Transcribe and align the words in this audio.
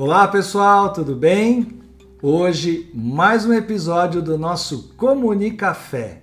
Olá 0.00 0.28
pessoal, 0.28 0.92
tudo 0.92 1.16
bem? 1.16 1.80
Hoje 2.22 2.88
mais 2.94 3.44
um 3.44 3.52
episódio 3.52 4.22
do 4.22 4.38
nosso 4.38 4.94
Comunicafé. 4.96 6.22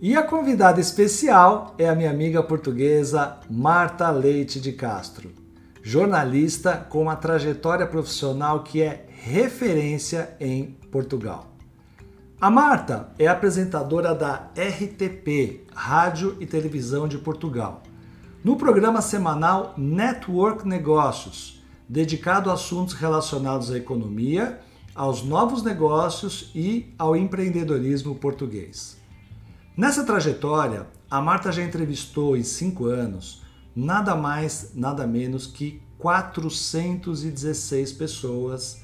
E 0.00 0.16
a 0.16 0.24
convidada 0.24 0.80
especial 0.80 1.72
é 1.78 1.88
a 1.88 1.94
minha 1.94 2.10
amiga 2.10 2.42
portuguesa 2.42 3.38
Marta 3.48 4.10
Leite 4.10 4.60
de 4.60 4.72
Castro, 4.72 5.30
jornalista 5.80 6.76
com 6.76 7.02
uma 7.02 7.14
trajetória 7.14 7.86
profissional 7.86 8.64
que 8.64 8.82
é 8.82 9.06
referência 9.08 10.36
em 10.40 10.76
Portugal. 10.90 11.46
A 12.40 12.50
Marta 12.50 13.10
é 13.20 13.28
apresentadora 13.28 14.16
da 14.16 14.50
RTP, 14.56 15.68
Rádio 15.72 16.36
e 16.40 16.44
Televisão 16.44 17.06
de 17.06 17.18
Portugal, 17.18 17.84
no 18.42 18.56
programa 18.56 19.00
semanal 19.00 19.74
Network 19.78 20.66
Negócios, 20.66 21.61
dedicado 21.92 22.50
a 22.50 22.54
assuntos 22.54 22.94
relacionados 22.94 23.70
à 23.70 23.76
economia, 23.76 24.58
aos 24.94 25.22
novos 25.22 25.62
negócios 25.62 26.50
e 26.54 26.90
ao 26.98 27.14
empreendedorismo 27.14 28.14
português. 28.14 28.96
Nessa 29.76 30.02
trajetória, 30.02 30.86
a 31.10 31.20
Marta 31.20 31.52
já 31.52 31.62
entrevistou 31.62 32.34
em 32.34 32.42
cinco 32.42 32.86
anos 32.86 33.42
nada 33.76 34.16
mais, 34.16 34.72
nada 34.74 35.06
menos 35.06 35.46
que 35.46 35.82
416 35.98 37.92
pessoas 37.92 38.80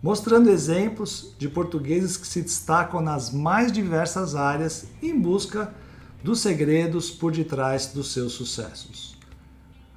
mostrando 0.00 0.48
exemplos 0.48 1.34
de 1.36 1.48
portugueses 1.48 2.16
que 2.16 2.26
se 2.28 2.42
destacam 2.42 3.00
nas 3.00 3.32
mais 3.32 3.72
diversas 3.72 4.36
áreas 4.36 4.86
em 5.02 5.18
busca 5.18 5.74
dos 6.22 6.38
segredos 6.38 7.10
por 7.10 7.32
detrás 7.32 7.88
dos 7.88 8.12
seus 8.12 8.34
sucessos. 8.34 9.11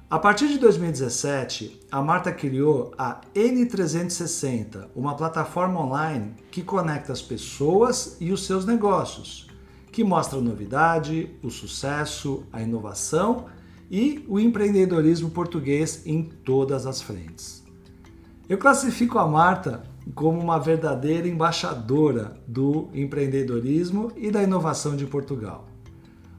A 0.08 0.20
partir 0.20 0.46
de 0.46 0.58
2017, 0.58 1.80
a 1.90 2.00
Marta 2.00 2.30
criou 2.30 2.92
a 2.96 3.20
N360, 3.34 4.86
uma 4.94 5.16
plataforma 5.16 5.80
online 5.80 6.36
que 6.48 6.62
conecta 6.62 7.12
as 7.12 7.20
pessoas 7.20 8.16
e 8.20 8.30
os 8.30 8.46
seus 8.46 8.64
negócios, 8.64 9.48
que 9.90 10.04
mostra 10.04 10.38
a 10.38 10.42
novidade, 10.42 11.34
o 11.42 11.50
sucesso, 11.50 12.44
a 12.52 12.62
inovação 12.62 13.46
e 13.90 14.24
o 14.28 14.38
empreendedorismo 14.38 15.28
português 15.30 16.06
em 16.06 16.22
todas 16.22 16.86
as 16.86 17.02
frentes. 17.02 17.64
Eu 18.48 18.58
classifico 18.58 19.18
a 19.18 19.26
Marta 19.26 19.82
como 20.14 20.38
uma 20.40 20.60
verdadeira 20.60 21.26
embaixadora 21.26 22.40
do 22.46 22.88
empreendedorismo 22.94 24.12
e 24.16 24.30
da 24.30 24.40
inovação 24.40 24.94
de 24.94 25.04
Portugal. 25.04 25.66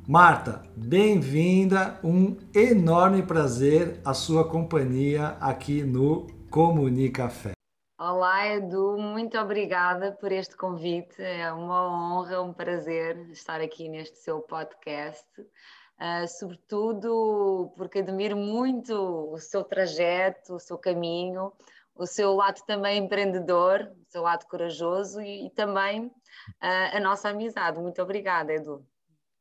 Marta, 0.10 0.64
bem-vinda, 0.74 2.00
um 2.02 2.38
enorme 2.56 3.22
prazer 3.24 4.00
a 4.06 4.14
sua 4.14 4.50
companhia 4.50 5.36
aqui 5.42 5.84
no 5.84 6.28
Comunicafé. 6.50 7.52
Olá, 8.00 8.48
Edu, 8.48 8.98
muito 8.98 9.38
obrigada 9.38 10.14
por 10.14 10.32
este 10.32 10.56
convite. 10.56 11.22
É 11.22 11.52
uma 11.52 11.92
honra, 11.92 12.42
um 12.42 12.54
prazer 12.54 13.18
estar 13.32 13.60
aqui 13.60 13.90
neste 13.90 14.18
seu 14.20 14.40
podcast. 14.40 15.28
Uh, 15.42 16.26
sobretudo 16.40 17.74
porque 17.76 18.00
admiro 18.00 18.38
muito 18.38 18.94
o 19.34 19.38
seu 19.40 19.62
trajeto, 19.62 20.54
o 20.54 20.60
seu 20.60 20.78
caminho, 20.78 21.52
o 21.94 22.08
seu 22.08 22.34
lado 22.34 22.62
também 22.66 22.98
empreendedor, 23.04 23.92
o 24.08 24.10
seu 24.10 24.22
lado 24.22 24.46
corajoso 24.46 25.20
e, 25.20 25.48
e 25.48 25.50
também 25.50 26.06
uh, 26.06 26.96
a 26.96 27.00
nossa 27.02 27.28
amizade. 27.28 27.78
Muito 27.78 28.02
obrigada, 28.02 28.54
Edu. 28.54 28.88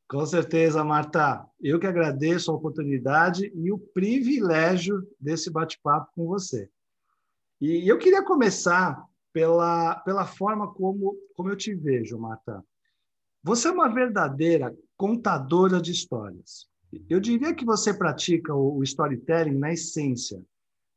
Com 0.07 0.25
certeza, 0.25 0.83
Marta. 0.83 1.45
Eu 1.61 1.79
que 1.79 1.87
agradeço 1.87 2.51
a 2.51 2.55
oportunidade 2.55 3.51
e 3.53 3.71
o 3.71 3.77
privilégio 3.77 5.05
desse 5.19 5.49
bate-papo 5.49 6.11
com 6.15 6.27
você. 6.27 6.69
E 7.59 7.89
eu 7.89 7.97
queria 7.97 8.23
começar 8.23 9.03
pela, 9.33 9.95
pela 9.95 10.25
forma 10.25 10.73
como, 10.73 11.17
como 11.35 11.49
eu 11.49 11.55
te 11.55 11.73
vejo, 11.73 12.17
Marta. 12.17 12.63
Você 13.43 13.67
é 13.67 13.71
uma 13.71 13.93
verdadeira 13.93 14.75
contadora 14.95 15.81
de 15.81 15.91
histórias. 15.91 16.67
Eu 17.09 17.19
diria 17.19 17.53
que 17.53 17.65
você 17.65 17.93
pratica 17.93 18.55
o, 18.55 18.81
storytelling 18.83 19.57
na 19.57 19.73
essência 19.73 20.41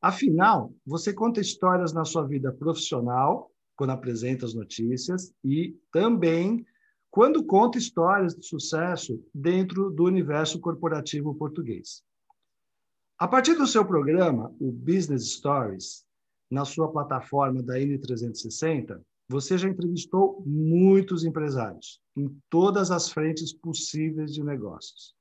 Afinal, 0.00 0.72
você 0.86 1.12
conta 1.12 1.42
histórias 1.42 1.92
na 1.92 2.06
sua 2.06 2.26
vida 2.26 2.50
profissional, 2.50 3.50
quando 3.76 3.90
apresenta 3.90 4.46
as 4.46 4.54
notícias, 4.54 5.32
e 5.44 5.76
também 5.92 6.64
quando 7.10 7.44
conta 7.44 7.78
histórias 7.78 8.34
de 8.34 8.46
sucesso 8.46 9.22
dentro 9.34 9.90
do 9.90 10.04
universo 10.04 10.60
corporativo 10.60 11.34
português. 11.34 12.02
A 13.18 13.26
partir 13.26 13.54
do 13.54 13.66
seu 13.66 13.84
programa, 13.84 14.54
o 14.60 14.70
Business 14.70 15.32
Stories, 15.32 16.06
na 16.50 16.64
sua 16.64 16.90
plataforma 16.90 17.62
da 17.62 17.74
N360, 17.74 19.00
você 19.28 19.58
já 19.58 19.68
entrevistou 19.68 20.42
muitos 20.46 21.24
empresários 21.24 22.00
em 22.16 22.28
todas 22.48 22.90
as 22.90 23.10
frentes 23.10 23.52
possíveis 23.52 24.32
de 24.32 24.42
negócios. 24.42 25.14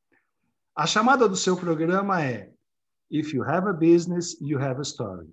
A 0.75 0.87
chamada 0.87 1.27
do 1.27 1.35
seu 1.35 1.57
programa 1.57 2.23
é 2.23 2.51
If 3.11 3.33
you 3.33 3.43
have 3.43 3.67
a 3.67 3.73
business, 3.73 4.39
you 4.39 4.59
have 4.59 4.79
a 4.79 4.83
story. 4.83 5.27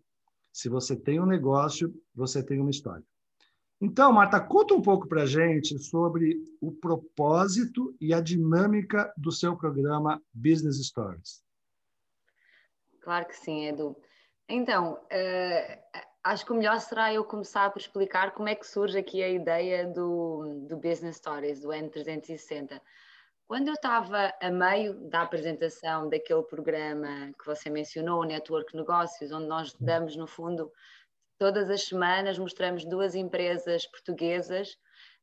Se 0.53 0.69
você 0.69 0.97
tem 0.97 1.21
um 1.21 1.27
negócio, 1.27 1.95
você 2.15 2.43
tem 2.43 2.59
uma 2.59 2.71
história. 2.71 3.05
Então, 3.81 4.11
Marta, 4.11 4.41
conta 4.41 4.75
um 4.75 4.81
pouco 4.81 5.07
para 5.07 5.23
a 5.23 5.27
gente 5.27 5.79
sobre 5.79 6.39
o 6.61 6.73
propósito 6.73 7.95
e 8.01 8.15
a 8.15 8.21
dinâmica 8.21 9.13
do 9.17 9.31
seu 9.31 9.55
programa 9.57 10.23
Business 10.33 10.79
Stories. 10.87 11.45
Claro 13.03 13.27
que 13.27 13.37
sim, 13.37 13.67
Edu. 13.67 13.95
Então, 14.49 14.95
uh, 14.95 16.03
acho 16.25 16.47
que 16.47 16.53
o 16.53 16.57
melhor 16.57 16.81
será 16.81 17.13
eu 17.13 17.23
começar 17.23 17.71
por 17.71 17.79
explicar 17.79 18.33
como 18.33 18.49
é 18.49 18.55
que 18.55 18.67
surge 18.67 18.99
aqui 18.99 19.23
a 19.23 19.29
ideia 19.29 19.87
do, 19.87 20.65
do 20.67 20.77
Business 20.77 21.17
Stories, 21.17 21.61
do 21.61 21.69
N360. 21.69 22.81
Quando 23.47 23.69
eu 23.69 23.75
estava 23.75 24.33
a 24.41 24.51
meio 24.51 24.95
da 25.09 25.23
apresentação 25.23 26.09
daquele 26.09 26.43
programa 26.43 27.33
que 27.39 27.47
você 27.47 27.71
mencionou, 27.71 28.23
o 28.23 28.25
Network 28.25 28.75
Negócios, 28.75 29.31
onde 29.31 29.47
nós 29.47 29.73
damos, 29.75 30.17
no 30.17 30.27
fundo, 30.27 30.73
todas 31.39 31.71
as 31.71 31.85
semanas 31.85 32.39
mostramos 32.39 32.85
duas 32.85 33.15
empresas 33.15 33.87
portuguesas 33.87 34.77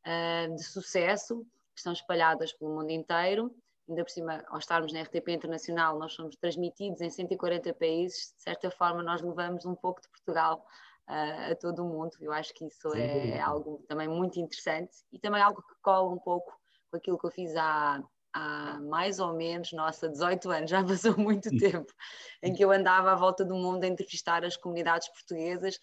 uh, 0.06 0.56
de 0.56 0.64
sucesso, 0.64 1.46
que 1.74 1.80
estão 1.80 1.94
espalhadas 1.94 2.54
pelo 2.54 2.76
mundo 2.76 2.92
inteiro. 2.92 3.54
Ainda 3.90 4.04
por 4.04 4.12
cima, 4.12 4.44
ao 4.48 4.60
estarmos 4.60 4.94
na 4.94 5.02
RTP 5.02 5.30
Internacional, 5.30 5.98
nós 6.00 6.14
somos 6.14 6.36
transmitidos 6.38 7.02
em 7.02 7.10
140 7.10 7.74
países. 7.74 8.34
De 8.38 8.44
certa 8.44 8.72
forma, 8.72 9.04
nós 9.04 9.22
levamos 9.22 9.66
um 9.66 9.76
pouco 9.76 10.02
de 10.02 10.10
Portugal 10.10 10.66
uh, 11.10 11.52
a 11.52 11.56
todo 11.56 11.84
o 11.84 11.90
mundo. 11.90 12.12
Eu 12.22 12.32
acho 12.32 12.54
que 12.54 12.66
isso 12.66 12.96
é, 12.96 13.32
é 13.32 13.42
algo 13.42 13.84
também 13.88 14.08
muito 14.08 14.40
interessante 14.40 14.94
e 15.12 15.20
também 15.20 15.42
algo 15.42 15.62
que 15.62 15.76
cola 15.82 16.10
um 16.10 16.20
pouco 16.20 16.58
com 16.90 16.98
aquilo 16.98 17.18
que 17.18 17.26
eu 17.26 17.32
fiz 17.32 17.56
há 17.56 18.02
há 18.34 18.80
mais 18.80 19.20
ou 19.20 19.34
menos, 19.34 19.72
nossa, 19.72 20.10
18 20.10 20.50
anos, 20.50 20.72
já 20.72 20.84
passou 20.84 21.18
muito 21.18 21.50
hum. 21.50 21.58
tempo, 21.58 21.94
em 22.42 22.54
que 22.54 22.64
eu 22.64 22.72
andava 22.72 23.12
à 23.12 23.16
volta 23.16 23.46
do 23.46 23.56
mundo 23.56 23.84
a 23.84 23.88
entrevistar 23.88 24.44
as 24.44 24.58
comunidades 24.58 25.08
portuguesas. 25.10 25.80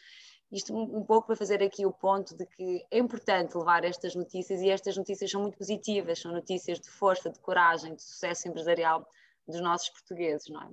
Isto 0.50 0.76
um 0.76 1.04
pouco 1.04 1.28
para 1.28 1.36
fazer 1.36 1.62
aqui 1.62 1.86
o 1.86 1.92
ponto 1.92 2.36
de 2.36 2.44
que 2.44 2.84
é 2.90 2.98
importante 2.98 3.56
levar 3.56 3.84
estas 3.84 4.16
notícias 4.16 4.60
e 4.60 4.68
estas 4.68 4.96
notícias 4.96 5.30
são 5.30 5.40
muito 5.40 5.56
positivas, 5.56 6.18
são 6.18 6.32
notícias 6.32 6.80
de 6.80 6.90
força, 6.90 7.30
de 7.30 7.38
coragem, 7.38 7.94
de 7.94 8.02
sucesso 8.02 8.48
empresarial 8.48 9.06
dos 9.46 9.60
nossos 9.60 9.90
portugueses, 9.90 10.48
não 10.48 10.60
é? 10.62 10.68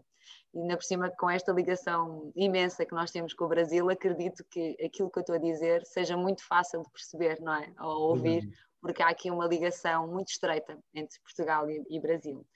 E 0.54 0.62
ainda 0.62 0.76
por 0.76 0.84
cima, 0.84 1.12
com 1.12 1.30
esta 1.30 1.52
ligação 1.52 2.32
imensa 2.36 2.86
que 2.86 2.94
nós 2.96 3.12
temos 3.12 3.34
com 3.34 3.46
o 3.46 3.48
Brasil, 3.48 3.88
acredito 3.90 4.44
que 4.50 4.76
aquilo 4.84 5.12
que 5.12 5.20
eu 5.20 5.22
estou 5.22 5.36
a 5.36 5.40
dizer 5.40 5.86
seja 5.86 6.18
muito 6.18 6.44
fácil 6.44 6.82
de 6.82 6.90
perceber, 6.90 7.40
não 7.40 7.54
é? 7.54 7.72
Ao 7.78 8.02
ouvir 8.02 8.50
porque 8.88 9.04
há 9.04 9.10
aqui 9.10 9.30
uma 9.30 9.46
ligação 9.46 10.08
muito 10.08 10.30
estreita 10.30 10.78
entre 10.94 11.20
Portugal 11.20 11.70
e, 11.70 11.84
e 11.90 12.00
Brasil. 12.00 12.48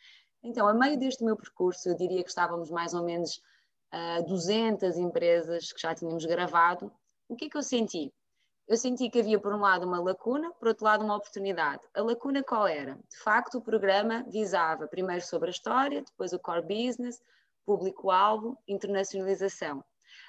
Então, 0.41 0.65
a 0.65 0.73
meio 0.73 0.97
deste 0.97 1.25
meu 1.25 1.35
percurso, 1.35 1.89
eu 1.89 1.97
diria 1.97 2.23
que 2.23 2.29
estávamos 2.29 2.71
mais 2.71 2.93
ou 2.93 3.03
menos 3.03 3.41
uh, 3.93 4.25
200 4.25 4.97
empresas 4.97 5.73
que 5.73 5.81
já 5.81 5.93
tínhamos 5.93 6.25
gravado. 6.25 6.89
O 7.27 7.35
que 7.35 7.45
é 7.45 7.49
que 7.49 7.57
eu 7.57 7.61
senti? 7.61 8.13
Eu 8.65 8.77
senti 8.77 9.09
que 9.09 9.19
havia, 9.19 9.37
por 9.37 9.53
um 9.53 9.59
lado, 9.59 9.85
uma 9.85 10.01
lacuna, 10.01 10.49
por 10.53 10.69
outro 10.69 10.85
lado, 10.85 11.03
uma 11.03 11.17
oportunidade. 11.17 11.81
A 11.93 12.01
lacuna 12.01 12.41
qual 12.41 12.65
era? 12.65 12.93
De 12.93 13.17
facto, 13.17 13.57
o 13.57 13.61
programa 13.61 14.23
visava 14.29 14.87
primeiro 14.87 15.21
sobre 15.25 15.49
a 15.49 15.51
história, 15.51 16.01
depois 16.01 16.31
o 16.31 16.39
core 16.39 16.61
business, 16.61 17.21
público-alvo, 17.65 18.57
internacionalização. 18.65 19.83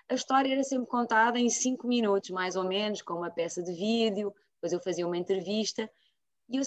A 0.09 0.15
história 0.15 0.53
era 0.53 0.65
sempre 0.65 0.89
contada 0.89 1.39
em 1.39 1.49
cinco 1.49 1.87
minutos, 1.87 2.31
mais 2.31 2.57
ou 2.57 2.65
menos, 2.65 3.01
com 3.01 3.15
uma 3.15 3.31
peça 3.31 3.63
de 3.63 3.73
vídeo, 3.73 4.35
depois 4.63 4.73
eu 4.73 4.81
fazia 4.81 5.07
uma 5.07 5.17
entrevista 5.17 5.91
e 6.49 6.59
eu 6.59 6.63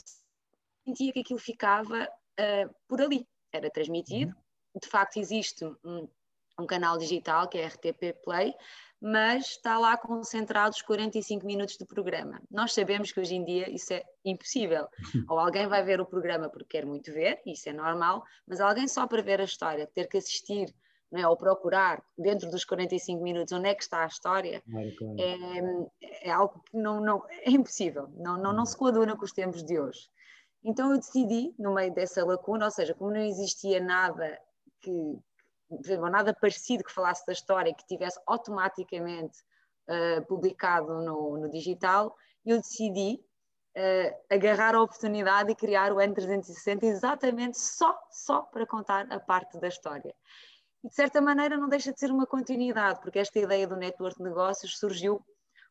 sentia 0.85 1.13
que 1.13 1.19
aquilo 1.21 1.39
ficava 1.39 2.03
uh, 2.03 2.75
por 2.89 3.01
ali, 3.01 3.25
era 3.53 3.69
transmitido. 3.69 4.35
Uhum. 4.73 4.81
De 4.81 4.89
facto, 4.89 5.17
existe 5.17 5.63
um, 5.63 6.09
um 6.59 6.65
canal 6.65 6.97
digital 6.97 7.47
que 7.47 7.57
é 7.57 7.63
a 7.63 7.67
RTP 7.69 8.21
Play, 8.21 8.53
mas 9.01 9.51
está 9.51 9.79
lá 9.79 9.95
concentrados 9.95 10.81
45 10.81 11.45
minutos 11.45 11.77
de 11.77 11.85
programa. 11.85 12.41
Nós 12.51 12.73
sabemos 12.73 13.13
que 13.13 13.19
hoje 13.21 13.35
em 13.35 13.45
dia 13.45 13.69
isso 13.69 13.93
é 13.93 14.03
impossível. 14.25 14.89
Ou 15.29 15.39
alguém 15.39 15.65
vai 15.65 15.81
ver 15.81 16.01
o 16.01 16.05
programa 16.05 16.49
porque 16.49 16.77
quer 16.77 16.85
muito 16.85 17.13
ver, 17.13 17.41
isso 17.45 17.69
é 17.69 17.73
normal, 17.73 18.25
mas 18.45 18.59
alguém 18.59 18.89
só 18.89 19.07
para 19.07 19.21
ver 19.21 19.39
a 19.39 19.45
história, 19.45 19.87
ter 19.87 20.09
que 20.09 20.17
assistir 20.17 20.73
é? 21.17 21.27
ou 21.27 21.37
procurar 21.37 22.03
dentro 22.17 22.49
dos 22.49 22.65
45 22.65 23.21
minutos 23.21 23.53
onde 23.53 23.69
é 23.69 23.75
que 23.75 23.83
está 23.83 24.03
a 24.03 24.07
história, 24.07 24.61
claro. 24.69 25.15
é, 25.19 26.27
é, 26.27 26.31
algo 26.31 26.61
que 26.69 26.77
não, 26.77 26.99
não, 26.99 27.23
é 27.29 27.49
impossível, 27.51 28.09
não, 28.15 28.37
não, 28.37 28.53
não 28.53 28.65
se 28.65 28.77
coaduna 28.77 29.15
com 29.15 29.25
os 29.25 29.31
tempos 29.31 29.63
de 29.63 29.79
hoje. 29.79 30.09
Então 30.63 30.91
eu 30.91 30.97
decidi, 30.97 31.53
no 31.59 31.75
meio 31.75 31.93
dessa 31.93 32.25
lacuna, 32.25 32.65
ou 32.65 32.71
seja, 32.71 32.95
como 32.95 33.11
não 33.11 33.21
existia 33.21 33.79
nada 33.79 34.39
que, 34.81 34.91
por 35.69 35.79
exemplo, 35.85 36.09
nada 36.09 36.33
parecido 36.33 36.83
que 36.83 36.91
falasse 36.91 37.23
da 37.25 37.33
história 37.33 37.73
que 37.73 37.85
tivesse 37.85 38.19
automaticamente 38.25 39.37
uh, 39.87 40.25
publicado 40.25 41.01
no, 41.01 41.37
no, 41.37 41.49
digital, 41.51 42.15
eu 42.43 42.57
decidi 42.57 43.23
uh, 43.77 44.17
agarrar 44.27 44.73
a 44.73 44.81
oportunidade 44.81 45.51
e 45.51 45.55
criar 45.55 45.91
o 45.91 45.97
N360 45.97 46.83
exatamente 46.83 47.59
só, 47.59 47.95
só 48.09 48.41
para 48.41 48.65
contar 48.65 49.05
a 49.11 49.19
parte 49.19 49.59
da 49.59 49.67
história. 49.67 50.15
E 50.85 50.87
de 50.87 50.93
certa 50.93 51.19
maneira 51.19 51.57
não 51.57 51.67
deixa 51.67 51.91
de 51.91 51.99
ser 51.99 52.11
uma 52.11 52.27
continuidade, 52.27 53.01
porque 53.01 53.17
esta 53.17 53.39
ideia 53.39 53.65
do 53.65 53.75
network 53.75 54.17
de 54.17 54.23
negócios 54.23 54.77
surgiu 54.77 55.19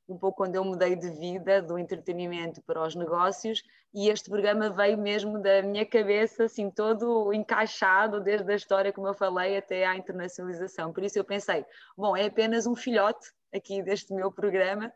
um 0.08 0.18
pouco 0.18 0.38
quando 0.38 0.56
eu 0.56 0.64
mudei 0.64 0.96
de 0.96 1.08
vida, 1.08 1.62
do 1.62 1.78
entretenimento 1.78 2.60
para 2.62 2.84
os 2.84 2.96
negócios, 2.96 3.62
e 3.94 4.08
este 4.08 4.28
programa 4.28 4.70
veio 4.70 4.98
mesmo 4.98 5.40
da 5.40 5.62
minha 5.62 5.86
cabeça, 5.86 6.46
assim, 6.46 6.68
todo 6.68 7.32
encaixado, 7.32 8.20
desde 8.20 8.50
a 8.50 8.56
história, 8.56 8.92
como 8.92 9.06
eu 9.06 9.14
falei, 9.14 9.56
até 9.56 9.86
à 9.86 9.96
internacionalização. 9.96 10.92
Por 10.92 11.04
isso 11.04 11.16
eu 11.16 11.24
pensei, 11.24 11.64
bom, 11.96 12.16
é 12.16 12.26
apenas 12.26 12.66
um 12.66 12.74
filhote 12.74 13.30
aqui 13.54 13.84
deste 13.84 14.12
meu 14.12 14.32
programa, 14.32 14.92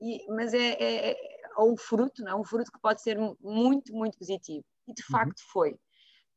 e, 0.00 0.24
mas 0.28 0.54
é, 0.54 0.76
é, 0.78 1.10
é 1.10 1.60
um 1.60 1.76
fruto, 1.76 2.22
não 2.22 2.30
é? 2.30 2.34
um 2.36 2.44
fruto 2.44 2.70
que 2.70 2.80
pode 2.80 3.02
ser 3.02 3.18
muito, 3.40 3.92
muito 3.92 4.16
positivo. 4.16 4.64
E 4.86 4.94
de 4.94 5.02
uhum. 5.02 5.18
facto 5.18 5.42
foi. 5.50 5.76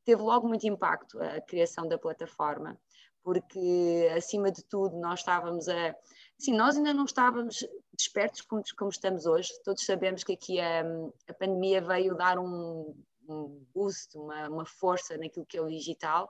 Teve 0.03 0.24
logo 0.24 0.47
muito 0.47 0.65
impacto 0.65 1.21
a 1.21 1.39
criação 1.39 1.88
da 1.88 2.00
plataforma, 2.00 2.75
porque 3.23 4.12
acima 4.15 4.51
de 4.51 4.63
tudo 4.63 4.97
nós 5.00 5.19
estávamos 5.19 5.68
a 5.68 5.95
Sim, 6.41 6.56
nós 6.57 6.75
ainda 6.75 6.91
não 6.91 7.06
estávamos 7.06 7.63
despertos 7.95 8.41
como, 8.41 8.63
como 8.75 8.89
estamos 8.89 9.27
hoje. 9.27 9.51
Todos 9.63 9.85
sabemos 9.85 10.23
que 10.23 10.33
aqui 10.33 10.59
a, 10.59 10.81
a 11.27 11.33
pandemia 11.35 11.79
veio 11.79 12.15
dar 12.15 12.39
um, 12.39 12.95
um 13.29 13.63
boost, 13.71 14.18
uma, 14.18 14.50
uma, 14.50 14.65
força 14.65 15.15
naquilo 15.19 15.45
que 15.45 15.56
é 15.56 15.62
o 15.62 15.68
digital. 15.68 16.27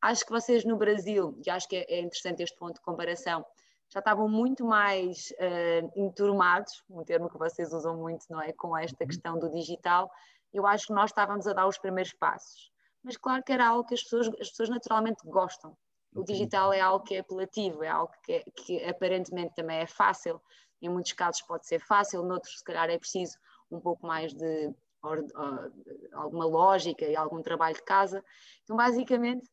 Acho 0.00 0.24
que 0.24 0.30
vocês 0.30 0.64
no 0.64 0.76
Brasil, 0.76 1.36
e 1.44 1.50
acho 1.50 1.68
que 1.68 1.74
é, 1.74 1.86
é 1.88 1.98
interessante 1.98 2.40
este 2.40 2.56
ponto 2.56 2.74
de 2.74 2.82
comparação, 2.82 3.44
já 3.88 3.98
estavam 3.98 4.28
muito 4.28 4.64
mais 4.64 5.32
uh, 5.40 5.90
enturmados, 5.96 6.84
um 6.88 7.02
termo 7.02 7.28
que 7.28 7.36
vocês 7.36 7.72
usam 7.72 7.96
muito, 7.96 8.26
não 8.30 8.40
é? 8.40 8.52
Com 8.52 8.76
esta 8.76 9.02
uhum. 9.02 9.08
questão 9.08 9.38
do 9.40 9.50
digital. 9.50 10.08
Eu 10.52 10.68
acho 10.68 10.86
que 10.86 10.92
nós 10.92 11.10
estávamos 11.10 11.48
a 11.48 11.52
dar 11.52 11.66
os 11.66 11.78
primeiros 11.78 12.12
passos. 12.12 12.70
Mas 13.02 13.16
claro 13.16 13.42
que 13.42 13.52
era 13.52 13.66
algo 13.66 13.88
que 13.88 13.94
as 13.94 14.04
pessoas, 14.04 14.28
as 14.40 14.50
pessoas 14.50 14.68
naturalmente 14.68 15.18
gostam 15.24 15.76
o 16.14 16.22
digital 16.24 16.72
é 16.72 16.80
algo 16.80 17.04
que 17.04 17.14
é 17.14 17.18
apelativo, 17.20 17.82
é 17.84 17.88
algo 17.88 18.12
que, 18.24 18.32
é, 18.32 18.44
que 18.54 18.84
aparentemente 18.84 19.54
também 19.54 19.78
é 19.78 19.86
fácil, 19.86 20.40
em 20.80 20.88
muitos 20.88 21.12
casos 21.12 21.42
pode 21.42 21.66
ser 21.66 21.80
fácil, 21.80 22.22
noutros 22.22 22.58
se 22.58 22.64
calhar 22.64 22.88
é 22.88 22.98
preciso 22.98 23.36
um 23.70 23.80
pouco 23.80 24.06
mais 24.06 24.32
de 24.32 24.72
or, 25.02 25.24
or, 25.34 25.72
alguma 26.12 26.46
lógica 26.46 27.04
e 27.04 27.16
algum 27.16 27.42
trabalho 27.42 27.74
de 27.74 27.82
casa. 27.82 28.24
Então, 28.64 28.76
basicamente, 28.76 29.46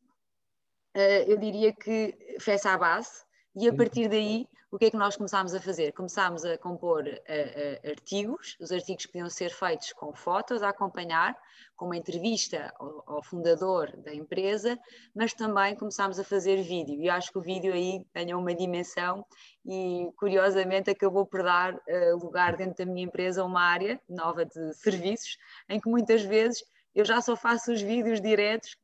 uh, 0.96 1.24
eu 1.26 1.36
diria 1.36 1.72
que 1.72 2.16
essa 2.46 2.72
a 2.72 2.78
base, 2.78 3.25
e 3.56 3.68
a 3.68 3.74
partir 3.74 4.08
daí 4.08 4.46
o 4.70 4.78
que 4.78 4.86
é 4.86 4.90
que 4.90 4.96
nós 4.96 5.16
começámos 5.16 5.54
a 5.54 5.60
fazer? 5.60 5.92
Começámos 5.92 6.44
a 6.44 6.58
compor 6.58 7.04
uh, 7.04 7.08
uh, 7.08 7.90
artigos, 7.90 8.56
os 8.60 8.72
artigos 8.72 9.06
podiam 9.06 9.30
ser 9.30 9.50
feitos 9.50 9.92
com 9.92 10.12
fotos 10.12 10.62
a 10.62 10.68
acompanhar, 10.68 11.34
com 11.76 11.86
uma 11.86 11.96
entrevista 11.96 12.70
ao, 12.78 13.02
ao, 13.06 13.22
fundador 13.22 13.96
da 13.96 14.12
empresa, 14.12 14.78
mas 15.14 15.32
também 15.32 15.76
começámos 15.76 16.18
a 16.18 16.24
fazer 16.24 16.62
vídeo, 16.62 17.00
e 17.00 17.08
acho 17.08 17.32
que 17.32 17.38
o 17.38 17.42
vídeo 17.42 17.72
aí 17.72 18.04
ganhou 18.14 18.40
uma 18.40 18.54
dimensão 18.54 19.24
e 19.64 20.10
curiosamente 20.16 20.90
acabou 20.90 21.24
por 21.24 21.42
dar 21.42 21.74
uh, 21.74 22.16
lugar 22.20 22.56
dentro 22.56 22.84
da 22.84 22.92
minha 22.92 23.06
empresa 23.06 23.42
a 23.42 23.44
uma 23.44 23.62
área 23.62 24.00
nova 24.08 24.44
de 24.44 24.74
serviços, 24.74 25.38
em 25.68 25.80
que 25.80 25.88
muitas 25.88 26.22
vezes 26.22 26.62
eu 26.94 27.04
já 27.04 27.20
só 27.20 27.36
faço 27.36 27.72
os 27.72 27.80
vídeos 27.80 28.20
diretos, 28.20 28.76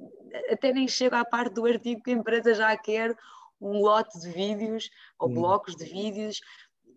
até 0.50 0.72
nem 0.72 0.86
chego 0.86 1.16
à 1.16 1.24
parte 1.24 1.54
do 1.54 1.66
artigo 1.66 2.02
que 2.02 2.10
a 2.10 2.14
empresa 2.14 2.54
já 2.54 2.76
quer, 2.76 3.16
um 3.62 3.80
lote 3.80 4.18
de 4.20 4.28
vídeos 4.28 4.90
ou 5.18 5.28
hum. 5.28 5.34
blocos 5.34 5.76
de 5.76 5.84
vídeos, 5.84 6.40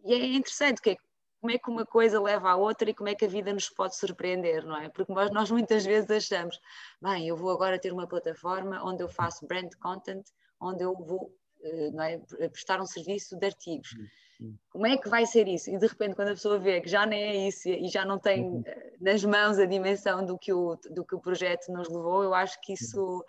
e 0.03 0.13
é 0.13 0.25
interessante 0.25 0.81
que 0.81 0.91
é, 0.91 0.97
como 1.39 1.51
é 1.51 1.57
que 1.59 1.69
uma 1.69 1.85
coisa 1.85 2.21
leva 2.21 2.49
à 2.49 2.55
outra 2.55 2.89
e 2.89 2.93
como 2.93 3.09
é 3.09 3.15
que 3.15 3.25
a 3.25 3.27
vida 3.27 3.53
nos 3.53 3.69
pode 3.69 3.95
surpreender, 3.95 4.65
não 4.65 4.77
é? 4.77 4.89
Porque 4.89 5.13
nós, 5.13 5.31
nós 5.31 5.51
muitas 5.51 5.85
vezes 5.85 6.09
achamos, 6.09 6.59
bem, 7.01 7.27
eu 7.27 7.37
vou 7.37 7.51
agora 7.51 7.79
ter 7.79 7.93
uma 7.93 8.07
plataforma 8.07 8.83
onde 8.83 9.03
eu 9.03 9.07
faço 9.07 9.45
brand 9.45 9.71
content, 9.79 10.23
onde 10.59 10.83
eu 10.83 10.95
vou 10.95 11.31
eh, 11.63 12.19
é, 12.39 12.49
prestar 12.49 12.81
um 12.81 12.85
serviço 12.85 13.37
de 13.37 13.45
artigos. 13.45 13.95
Hum, 14.39 14.55
como 14.69 14.87
é 14.87 14.97
que 14.97 15.07
vai 15.09 15.25
ser 15.25 15.47
isso? 15.47 15.69
E 15.69 15.77
de 15.77 15.87
repente, 15.87 16.15
quando 16.15 16.29
a 16.29 16.33
pessoa 16.33 16.59
vê 16.59 16.81
que 16.81 16.89
já 16.89 17.05
nem 17.05 17.23
é 17.23 17.47
isso 17.47 17.69
e 17.69 17.87
já 17.87 18.05
não 18.05 18.19
tem 18.19 18.43
uhum. 18.43 18.63
eh, 18.65 18.93
nas 18.99 19.23
mãos 19.23 19.57
a 19.57 19.65
dimensão 19.65 20.25
do 20.25 20.37
que 20.37 20.53
o, 20.53 20.75
do 20.91 21.05
que 21.05 21.15
o 21.15 21.19
projeto 21.19 21.71
nos 21.71 21.87
levou, 21.89 22.23
eu 22.23 22.33
acho 22.33 22.59
que 22.61 22.73
isso 22.73 23.23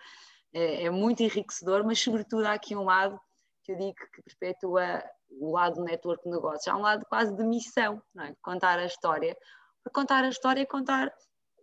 é, 0.53 0.85
é 0.85 0.89
muito 0.89 1.23
enriquecedor, 1.23 1.83
mas 1.83 1.99
sobretudo 1.99 2.45
há 2.45 2.53
aqui 2.53 2.75
um 2.75 2.83
lado 2.83 3.19
que 3.67 3.73
eu 3.73 3.77
digo 3.77 3.95
que 4.13 4.21
perpetua 4.23 5.03
o 5.29 5.51
lado 5.51 5.75
do 5.75 5.83
network 5.83 6.23
de 6.23 6.29
negócios, 6.29 6.67
há 6.67 6.75
um 6.75 6.81
lado 6.81 7.05
quase 7.09 7.35
de 7.35 7.43
missão, 7.43 8.01
não 8.15 8.23
é? 8.23 8.33
contar 8.41 8.79
a 8.79 8.85
história. 8.85 9.35
Porque 9.83 9.93
contar 9.93 10.23
a 10.23 10.29
história 10.29 10.61
é 10.61 10.65
contar, 10.65 11.13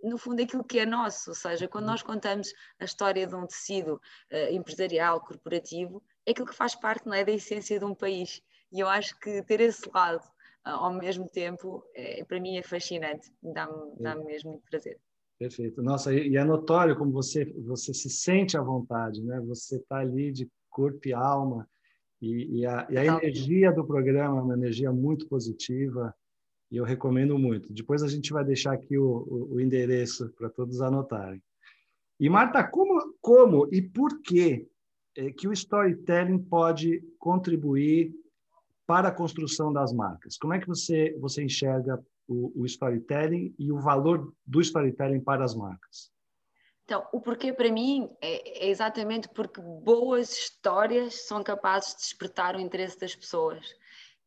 no 0.03 0.19
fundo, 0.19 0.43
aquilo 0.43 0.63
que 0.63 0.79
é 0.79 0.85
nosso, 0.85 1.31
ou 1.31 1.35
seja, 1.35 1.67
quando 1.67 1.87
nós 1.87 2.03
contamos 2.03 2.53
a 2.79 2.85
história 2.85 3.27
de 3.27 3.35
um 3.35 3.47
tecido 3.47 3.95
uh, 3.95 4.53
empresarial, 4.53 5.19
corporativo, 5.21 6.03
é 6.27 6.33
aquilo 6.33 6.47
que 6.47 6.55
faz 6.55 6.75
parte 6.75 7.07
não 7.07 7.15
é, 7.15 7.25
da 7.25 7.33
essência 7.33 7.79
de 7.79 7.85
um 7.87 7.95
país. 7.95 8.43
E 8.71 8.81
eu 8.81 8.89
acho 8.89 9.19
que 9.19 9.43
ter 9.43 9.61
esse 9.61 9.89
lado 9.93 10.23
uh, 10.67 10.71
ao 10.71 10.93
mesmo 10.93 11.27
tempo, 11.27 11.83
é, 11.95 12.23
para 12.25 12.39
mim, 12.39 12.59
é 12.59 12.63
fascinante, 12.63 13.33
dá-me 13.43 13.97
dá 13.99 14.15
mesmo 14.15 14.51
muito 14.51 14.65
prazer. 14.71 15.01
Perfeito. 15.39 15.83
Nossa, 15.83 16.13
e 16.13 16.37
é 16.37 16.45
notório 16.45 16.97
como 16.97 17.11
você, 17.11 17.47
você 17.63 17.95
se 17.95 18.11
sente 18.11 18.57
à 18.59 18.63
vontade, 18.63 19.23
né? 19.23 19.41
Você 19.41 19.77
está 19.77 19.99
ali 19.99 20.31
de 20.31 20.49
corpo 20.69 21.09
e 21.09 21.13
alma, 21.13 21.69
e, 22.25 22.61
e, 22.61 22.67
a, 22.67 22.87
e 22.89 22.97
a 22.97 23.05
energia 23.05 23.71
do 23.71 23.85
programa 23.85 24.39
é 24.39 24.43
uma 24.43 24.55
energia 24.55 24.91
muito 24.91 25.29
positiva 25.29 26.15
e 26.71 26.77
eu 26.77 26.85
recomendo 26.85 27.39
muito. 27.39 27.73
Depois 27.73 28.03
a 28.03 28.09
gente 28.09 28.33
vai 28.33 28.45
deixar 28.45 28.73
aqui 28.73 28.97
o, 28.97 29.05
o, 29.05 29.55
o 29.55 29.61
endereço 29.61 30.31
para 30.31 30.49
todos 30.49 30.81
anotarem. 30.81 31.43
E 32.19 32.29
Marta, 32.31 32.65
como, 32.65 33.15
como 33.21 33.69
e 33.71 33.83
por 33.83 34.23
que 34.23 34.67
é 35.17 35.31
que 35.31 35.47
o 35.47 35.53
storytelling 35.53 36.39
pode 36.39 37.03
contribuir 37.19 38.15
para 38.87 39.09
a 39.09 39.13
construção 39.13 39.73
das 39.73 39.93
marcas? 39.93 40.39
Como 40.39 40.55
é 40.55 40.59
que 40.59 40.67
você, 40.67 41.17
você 41.21 41.45
enxerga 41.45 42.03
o, 42.27 42.63
o 42.63 42.65
storytelling 42.65 43.55
e 43.59 43.71
o 43.71 43.79
valor 43.79 44.33
do 44.47 44.61
storytelling 44.61 45.21
para 45.21 45.45
as 45.45 45.55
marcas? 45.55 46.14
Então, 46.85 47.07
o 47.13 47.21
porquê 47.21 47.53
para 47.53 47.73
mim 47.73 48.15
é, 48.21 48.67
é, 48.67 48.69
exatamente 48.69 49.29
porque 49.29 49.61
boas 49.61 50.31
histórias 50.33 51.27
são 51.27 51.43
capazes 51.43 51.95
de 51.95 52.03
despertar 52.03 52.57
o 52.57 52.61
interesse 52.61 52.99
das 52.99 53.15
pessoas. 53.15 53.67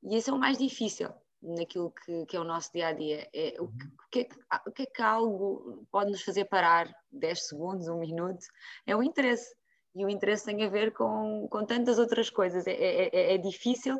E 0.04 0.18
isso 0.18 0.32
é 0.32 0.34
o 0.34 0.40
mais 0.40 0.58
difícil 0.58 1.10
naquilo 1.42 1.92
que, 1.92 2.26
que 2.26 2.36
é 2.36 2.40
o 2.40 2.44
nosso 2.44 2.72
dia 2.74 2.88
a 2.88 2.94
dia. 2.94 3.30
É, 3.34 3.56
o, 3.60 3.68
que, 3.68 3.86
o, 3.86 4.10
que 4.12 4.20
é 4.20 4.24
que, 4.24 4.36
o 4.68 4.72
que 4.72 4.84
é 4.84 4.86
que 4.88 5.02
algo 5.04 5.88
pode 5.92 6.12
nos 6.12 6.24
fazer 6.24 6.46
parar 6.46 6.92
10 7.12 7.48
segundos, 7.48 7.88
um 7.88 8.00
minuto? 8.00 8.46
É 8.88 8.96
o 8.96 9.04
interesse. 9.04 9.56
E 9.96 10.04
o 10.04 10.10
interesse 10.10 10.46
tem 10.46 10.64
a 10.64 10.70
ver 10.70 10.94
com, 10.94 11.48
com 11.50 11.66
tantas 11.66 12.00
outras 12.00 12.30
coisas. 12.30 12.66
É, 12.66 12.72
é, 12.72 13.10
é, 13.14 13.34
é 13.36 13.38
difícil, 13.38 14.00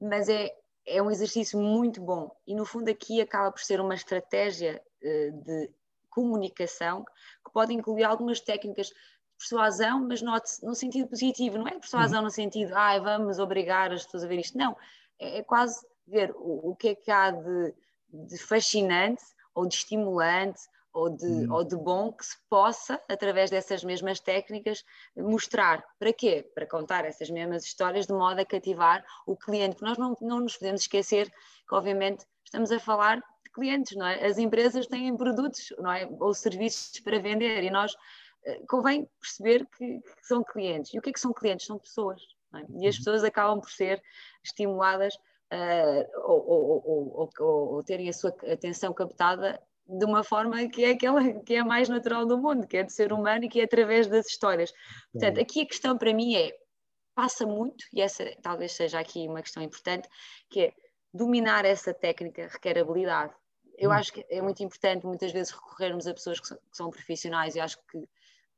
mas 0.00 0.28
é, 0.28 0.50
é 0.86 1.02
um 1.02 1.10
exercício 1.10 1.58
muito 1.58 2.02
bom. 2.02 2.30
E 2.46 2.54
no 2.54 2.66
fundo, 2.66 2.90
aqui 2.90 3.20
acaba 3.20 3.50
por 3.50 3.60
ser 3.60 3.80
uma 3.80 3.94
estratégia 3.94 4.82
uh, 5.02 5.44
de 5.44 5.70
comunicação, 6.18 7.04
que 7.44 7.52
pode 7.52 7.72
incluir 7.72 8.02
algumas 8.02 8.40
técnicas 8.40 8.88
de 8.88 8.94
persuasão, 9.38 10.04
mas 10.08 10.20
note 10.20 10.50
no 10.64 10.74
sentido 10.74 11.06
positivo, 11.06 11.58
não 11.58 11.68
é 11.68 11.78
persuasão 11.78 12.18
uhum. 12.18 12.24
no 12.24 12.30
sentido, 12.30 12.74
ah, 12.74 12.98
vamos 12.98 13.38
obrigar 13.38 13.92
as 13.92 14.04
pessoas 14.04 14.24
a 14.24 14.26
ver 14.26 14.40
isto, 14.40 14.58
não, 14.58 14.76
é, 15.16 15.38
é 15.38 15.42
quase 15.44 15.78
ver 16.08 16.32
o, 16.34 16.70
o, 16.70 16.76
que 16.76 16.88
é 16.88 16.94
que 16.96 17.08
há 17.08 17.30
de, 17.30 17.74
de 18.08 18.36
fascinante 18.36 19.22
ou 19.54 19.64
de 19.64 19.76
estimulante 19.76 20.60
ou 20.92 21.08
de, 21.08 21.24
uhum. 21.24 21.52
ou 21.52 21.62
de 21.62 21.76
bom 21.76 22.10
que 22.10 22.26
se 22.26 22.36
possa, 22.50 23.00
através 23.08 23.48
dessas 23.48 23.84
mesmas 23.84 24.18
técnicas, 24.18 24.84
mostrar. 25.16 25.84
Para 26.00 26.12
quê? 26.12 26.50
Para 26.52 26.66
contar 26.66 27.04
essas 27.04 27.30
mesmas 27.30 27.62
histórias 27.62 28.08
de 28.08 28.12
modo 28.12 28.40
a 28.40 28.44
cativar 28.44 29.04
o 29.24 29.36
cliente. 29.36 29.76
Porque 29.76 29.84
nós 29.84 29.98
não, 29.98 30.16
não 30.20 30.40
nos 30.40 30.56
podemos 30.56 30.80
esquecer 30.80 31.30
que, 31.68 31.74
obviamente, 31.74 32.26
estamos 32.44 32.72
a 32.72 32.80
falar 32.80 33.22
clientes, 33.58 33.96
não 33.96 34.06
é? 34.06 34.24
As 34.24 34.38
empresas 34.38 34.86
têm 34.86 35.16
produtos, 35.16 35.74
não 35.78 35.90
é? 35.90 36.08
Ou 36.20 36.32
serviços 36.32 37.00
para 37.00 37.18
vender 37.18 37.64
e 37.64 37.70
nós 37.70 37.92
eh, 38.44 38.60
convém 38.68 39.08
perceber 39.20 39.66
que, 39.76 40.00
que, 40.00 40.26
são 40.26 40.44
clientes. 40.44 40.94
E 40.94 40.98
o 40.98 41.02
que 41.02 41.10
é 41.10 41.12
que 41.12 41.20
são 41.20 41.32
clientes? 41.32 41.66
São 41.66 41.78
pessoas. 41.78 42.22
É? 42.54 42.58
E 42.58 42.86
as 42.86 42.94
uhum. 42.94 43.00
pessoas 43.00 43.24
acabam 43.24 43.60
por 43.60 43.70
ser 43.70 44.02
estimuladas 44.44 45.14
uh, 45.52 46.20
ou, 46.24 46.48
ou, 46.48 47.30
ou, 47.36 47.74
ou, 47.74 47.84
terem 47.84 48.08
a 48.08 48.12
sua 48.12 48.30
atenção 48.50 48.92
captada 48.94 49.60
de 49.86 50.04
uma 50.04 50.22
forma 50.22 50.68
que 50.68 50.84
é 50.84 50.90
aquela 50.90 51.22
que 51.42 51.54
é 51.54 51.58
a 51.58 51.64
mais 51.64 51.88
natural 51.88 52.26
do 52.26 52.38
mundo, 52.38 52.66
que 52.66 52.76
é 52.76 52.84
do 52.84 52.92
ser 52.92 53.12
humano 53.12 53.44
e 53.44 53.48
que 53.48 53.60
é 53.60 53.64
através 53.64 54.06
das 54.06 54.26
histórias. 54.26 54.72
Portanto, 55.12 55.40
aqui 55.40 55.62
a 55.62 55.66
questão 55.66 55.98
para 55.98 56.14
mim 56.14 56.36
é 56.36 56.52
passa 57.14 57.44
muito, 57.44 57.84
e 57.92 58.00
essa 58.00 58.24
talvez 58.42 58.72
seja 58.72 59.00
aqui 59.00 59.26
uma 59.26 59.42
questão 59.42 59.60
importante, 59.60 60.08
que 60.48 60.60
é 60.60 60.72
dominar 61.12 61.64
essa 61.64 61.92
técnica 61.92 62.46
requer 62.46 62.78
habilidade. 62.78 63.34
Eu 63.78 63.90
hum. 63.90 63.92
acho 63.92 64.12
que 64.12 64.26
é 64.28 64.42
muito 64.42 64.62
importante 64.62 65.06
muitas 65.06 65.32
vezes 65.32 65.52
recorrermos 65.52 66.06
a 66.06 66.12
pessoas 66.12 66.40
que 66.40 66.48
são, 66.48 66.56
que 66.56 66.76
são 66.76 66.90
profissionais 66.90 67.54
e 67.54 67.60
acho 67.60 67.78
que 67.90 68.04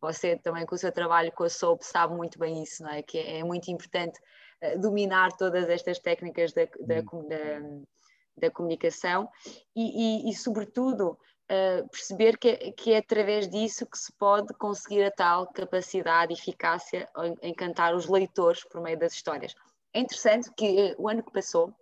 você 0.01 0.37
também 0.37 0.65
com 0.65 0.75
o 0.75 0.79
seu 0.79 0.91
trabalho 0.91 1.31
com 1.33 1.45
a 1.45 1.49
SOAP 1.49 1.83
sabe 1.83 2.15
muito 2.15 2.39
bem 2.39 2.63
isso, 2.63 2.83
não 2.83 2.91
é? 2.91 3.03
Que 3.03 3.19
é, 3.19 3.41
é 3.41 3.45
muito 3.45 3.71
importante 3.71 4.19
uh, 4.63 4.81
dominar 4.81 5.31
todas 5.37 5.69
estas 5.69 5.99
técnicas 5.99 6.55
da, 6.55 6.65
da, 6.65 7.01
hum. 7.13 7.29
da, 7.29 8.47
da 8.49 8.51
comunicação 8.51 9.29
e, 9.77 10.25
e, 10.27 10.31
e 10.31 10.35
sobretudo, 10.35 11.19
uh, 11.51 11.89
perceber 11.91 12.39
que, 12.39 12.49
é, 12.49 12.73
que 12.73 12.93
é 12.93 12.99
através 12.99 13.47
disso 13.47 13.85
que 13.85 13.99
se 13.99 14.11
pode 14.15 14.55
conseguir 14.55 15.05
a 15.05 15.11
tal 15.11 15.47
capacidade 15.53 16.33
e 16.33 16.37
eficácia 16.37 17.07
em 17.43 17.51
encantar 17.51 17.95
os 17.95 18.09
leitores 18.09 18.65
por 18.65 18.81
meio 18.81 18.99
das 18.99 19.13
histórias. 19.13 19.55
É 19.93 20.01
interessante 20.01 20.51
que 20.57 20.93
uh, 20.93 21.03
o 21.03 21.09
ano 21.11 21.23
que 21.23 21.33
passou, 21.33 21.75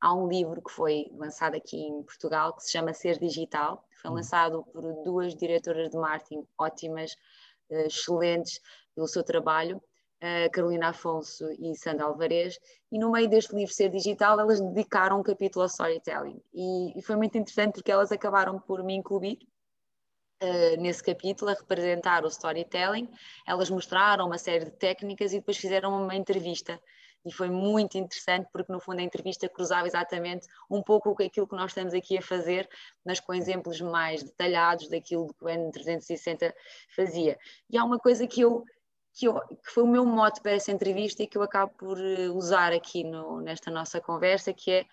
há 0.00 0.14
um 0.14 0.28
livro 0.28 0.62
que 0.62 0.70
foi 0.70 1.06
lançado 1.12 1.56
aqui 1.56 1.76
em 1.76 2.02
Portugal 2.02 2.54
que 2.54 2.62
se 2.62 2.72
chama 2.72 2.92
Ser 2.92 3.18
Digital, 3.18 3.84
foi 4.00 4.10
hum. 4.10 4.14
lançado 4.14 4.64
por 4.72 4.82
duas 5.04 5.34
diretoras 5.34 5.90
de 5.90 5.96
marketing 5.96 6.46
ótimas, 6.58 7.12
uh, 7.70 7.86
excelentes 7.86 8.60
pelo 8.94 9.08
seu 9.08 9.22
trabalho, 9.22 9.76
uh, 9.76 10.50
Carolina 10.52 10.88
Afonso 10.88 11.44
e 11.58 11.74
Sandra 11.76 12.06
Alvarez, 12.06 12.58
e 12.90 12.98
no 12.98 13.10
meio 13.10 13.28
deste 13.28 13.54
livro 13.54 13.74
Ser 13.74 13.90
Digital 13.90 14.38
elas 14.38 14.60
dedicaram 14.60 15.20
um 15.20 15.22
capítulo 15.22 15.62
ao 15.62 15.68
storytelling 15.68 16.40
e, 16.52 16.98
e 16.98 17.02
foi 17.02 17.16
muito 17.16 17.36
interessante 17.36 17.74
porque 17.74 17.92
elas 17.92 18.12
acabaram 18.12 18.58
por 18.58 18.82
me 18.82 18.94
incluir 18.94 19.38
Uh, 20.40 20.80
nesse 20.80 21.02
capítulo 21.02 21.50
a 21.50 21.54
representar 21.54 22.24
o 22.24 22.28
storytelling. 22.28 23.08
Elas 23.44 23.68
mostraram 23.68 24.24
uma 24.24 24.38
série 24.38 24.66
de 24.66 24.70
técnicas 24.70 25.32
e 25.32 25.40
depois 25.40 25.56
fizeram 25.56 25.90
uma 26.04 26.14
entrevista. 26.14 26.80
E 27.24 27.32
foi 27.32 27.50
muito 27.50 27.98
interessante 27.98 28.48
porque, 28.52 28.72
no 28.72 28.80
fundo, 28.80 29.00
a 29.00 29.02
entrevista 29.02 29.48
cruzava 29.48 29.86
exatamente 29.86 30.46
um 30.70 30.82
pouco 30.82 31.10
aquilo 31.22 31.46
que 31.46 31.56
nós 31.56 31.70
estamos 31.70 31.92
aqui 31.92 32.16
a 32.16 32.22
fazer, 32.22 32.68
mas 33.04 33.20
com 33.20 33.34
exemplos 33.34 33.80
mais 33.80 34.22
detalhados 34.22 34.88
daquilo 34.88 35.34
que 35.34 35.44
o 35.44 35.48
N360 35.48 36.52
fazia. 36.94 37.38
E 37.68 37.76
há 37.76 37.84
uma 37.84 37.98
coisa 37.98 38.26
que 38.26 38.40
eu 38.40 38.64
que, 39.14 39.26
eu, 39.26 39.34
que, 39.40 39.70
foi 39.70 39.82
o 39.82 39.86
meu 39.88 40.06
mote 40.06 40.40
para 40.40 40.52
essa 40.52 40.70
entrevista 40.70 41.24
e 41.24 41.26
que 41.26 41.36
eu 41.36 41.42
acabo 41.42 41.72
por 41.76 41.98
eh, 41.98 42.28
usar 42.28 42.72
aqui 42.72 43.02
no, 43.02 43.40
nesta 43.40 43.68
nossa 43.68 44.00
conversa, 44.00 44.52
que 44.52 44.70
é 44.70 44.86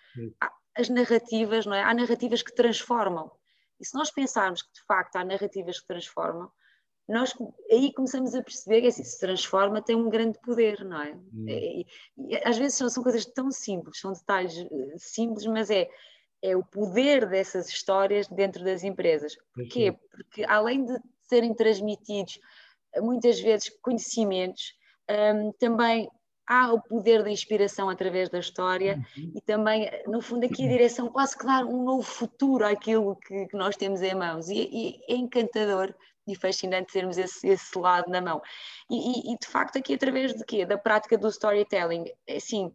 as 0.76 0.88
narrativas, 0.88 1.64
não 1.64 1.74
é? 1.74 1.82
Há 1.82 1.94
narrativas 1.94 2.42
que 2.42 2.52
transformam. 2.52 3.30
E 3.78 3.84
se 3.84 3.94
nós 3.94 4.10
pensarmos 4.10 4.62
que 4.62 4.72
de 4.72 4.84
facto 4.84 5.16
há 5.16 5.24
narrativas 5.24 5.80
que 5.80 5.86
transformam, 5.86 6.50
nós 7.08 7.34
aí 7.70 7.92
começamos 7.92 8.34
a 8.34 8.42
perceber 8.42 8.80
que 8.80 8.88
assim, 8.88 9.04
se 9.04 9.18
transforma 9.20 9.80
tem 9.82 9.94
um 9.94 10.08
grande 10.08 10.38
poder, 10.40 10.84
não 10.84 11.00
é? 11.00 11.14
Hum. 11.14 11.46
E, 11.48 11.86
e, 12.18 12.36
às 12.44 12.58
vezes 12.58 12.76
são, 12.76 12.88
são, 12.88 13.02
coisas 13.02 13.24
tão 13.24 13.50
simples, 13.50 14.00
são 14.00 14.12
detalhes 14.12 14.58
eh, 14.58 14.94
simples, 14.96 15.46
mas 15.46 15.70
é, 15.70 15.88
é 16.42 16.56
o 16.56 16.64
poder 16.64 17.28
dessas 17.28 17.68
histórias 17.68 18.26
dentro 18.26 18.64
das 18.64 18.82
empresas. 18.82 19.36
Porquê? 19.54 19.94
Porque 20.10 20.44
além 20.44 20.84
de 20.84 20.98
serem 21.28 21.54
transmitidos 21.54 22.40
muitas 22.98 23.38
vezes 23.40 23.68
conhecimentos, 23.80 24.74
um, 25.08 25.52
também 25.52 26.08
há 26.46 26.72
o 26.72 26.80
poder 26.80 27.22
da 27.22 27.30
inspiração 27.30 27.88
através 27.88 28.28
da 28.28 28.38
história 28.38 29.04
uhum. 29.16 29.32
e 29.34 29.40
também, 29.40 29.90
no 30.06 30.20
fundo, 30.20 30.46
aqui 30.46 30.64
a 30.64 30.68
direção 30.68 31.08
quase 31.08 31.36
que 31.36 31.44
dar 31.44 31.64
um 31.64 31.84
novo 31.84 32.02
futuro 32.02 32.64
àquilo 32.64 33.16
que, 33.16 33.46
que 33.46 33.56
nós 33.56 33.76
temos 33.76 34.00
em 34.00 34.14
mãos. 34.14 34.48
E, 34.48 34.68
e, 34.72 35.00
é 35.08 35.16
encantador 35.16 35.94
e 36.26 36.34
fascinante 36.34 36.92
termos 36.92 37.18
esse, 37.18 37.46
esse 37.46 37.78
lado 37.78 38.10
na 38.10 38.20
mão. 38.20 38.42
E, 38.90 39.32
e, 39.32 39.38
de 39.38 39.46
facto, 39.46 39.78
aqui 39.78 39.94
através 39.94 40.34
de 40.34 40.44
quê? 40.44 40.64
Da 40.64 40.76
prática 40.76 41.16
do 41.16 41.28
storytelling. 41.28 42.04
Assim, 42.28 42.74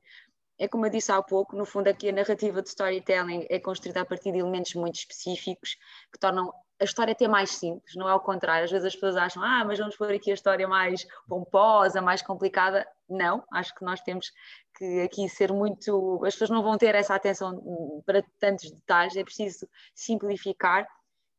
é 0.58 0.68
como 0.68 0.86
eu 0.86 0.90
disse 0.92 1.12
há 1.12 1.22
pouco, 1.22 1.56
no 1.56 1.66
fundo, 1.66 1.88
aqui 1.88 2.10
a 2.10 2.14
narrativa 2.14 2.62
de 2.62 2.70
storytelling 2.70 3.48
é 3.50 3.60
construída 3.60 4.02
a 4.02 4.06
partir 4.06 4.32
de 4.32 4.40
elementos 4.40 4.76
muito 4.76 4.96
específicos 4.96 5.76
que 6.12 6.20
tornam 6.20 6.54
a 6.80 6.84
história 6.84 7.12
até 7.12 7.28
mais 7.28 7.52
simples, 7.52 7.96
não 7.96 8.10
é 8.10 8.14
o 8.14 8.20
contrário. 8.20 8.66
Às 8.66 8.72
vezes 8.72 8.88
as 8.88 8.94
pessoas 8.94 9.16
acham, 9.16 9.44
ah, 9.44 9.64
mas 9.66 9.78
vamos 9.78 9.96
pôr 9.96 10.12
aqui 10.12 10.32
a 10.32 10.34
história 10.34 10.68
mais 10.68 11.06
pomposa, 11.28 12.02
mais 12.02 12.24
complicada. 12.24 12.88
Não, 13.08 13.44
acho 13.52 13.74
que 13.76 13.84
nós 13.84 14.02
temos 14.02 14.32
que 14.76 15.02
aqui 15.02 15.30
ser 15.30 15.52
muito. 15.52 16.20
As 16.26 16.34
pessoas 16.34 16.50
não 16.50 16.64
vão 16.64 16.78
ter 16.78 16.96
essa 16.96 17.14
atenção 17.14 18.02
para 18.04 18.24
tantos 18.40 18.72
detalhes, 18.72 19.16
é 19.16 19.24
preciso 19.24 19.68
simplificar 19.94 20.88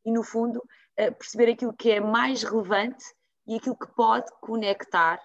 e, 0.05 0.13
no 0.13 0.23
fundo, 0.23 0.63
perceber 1.11 1.51
aquilo 1.51 1.73
que 1.73 1.91
é 1.91 2.01
mais 2.01 2.43
relevante 2.43 3.05
e 3.47 3.57
aquilo 3.57 3.77
que 3.77 3.93
pode 3.95 4.31
conectar 4.41 5.21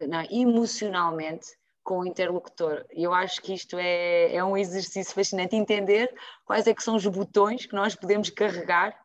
não, 0.00 0.20
é, 0.20 0.28
emocionalmente 0.30 1.46
com 1.82 2.00
o 2.00 2.06
interlocutor. 2.06 2.84
Eu 2.90 3.12
acho 3.12 3.40
que 3.40 3.54
isto 3.54 3.76
é, 3.78 4.34
é 4.34 4.44
um 4.44 4.56
exercício 4.56 5.14
fascinante, 5.14 5.56
entender 5.56 6.12
quais 6.44 6.66
é 6.66 6.74
que 6.74 6.82
são 6.82 6.94
os 6.94 7.06
botões 7.06 7.66
que 7.66 7.74
nós 7.74 7.94
podemos 7.94 8.30
carregar 8.30 8.96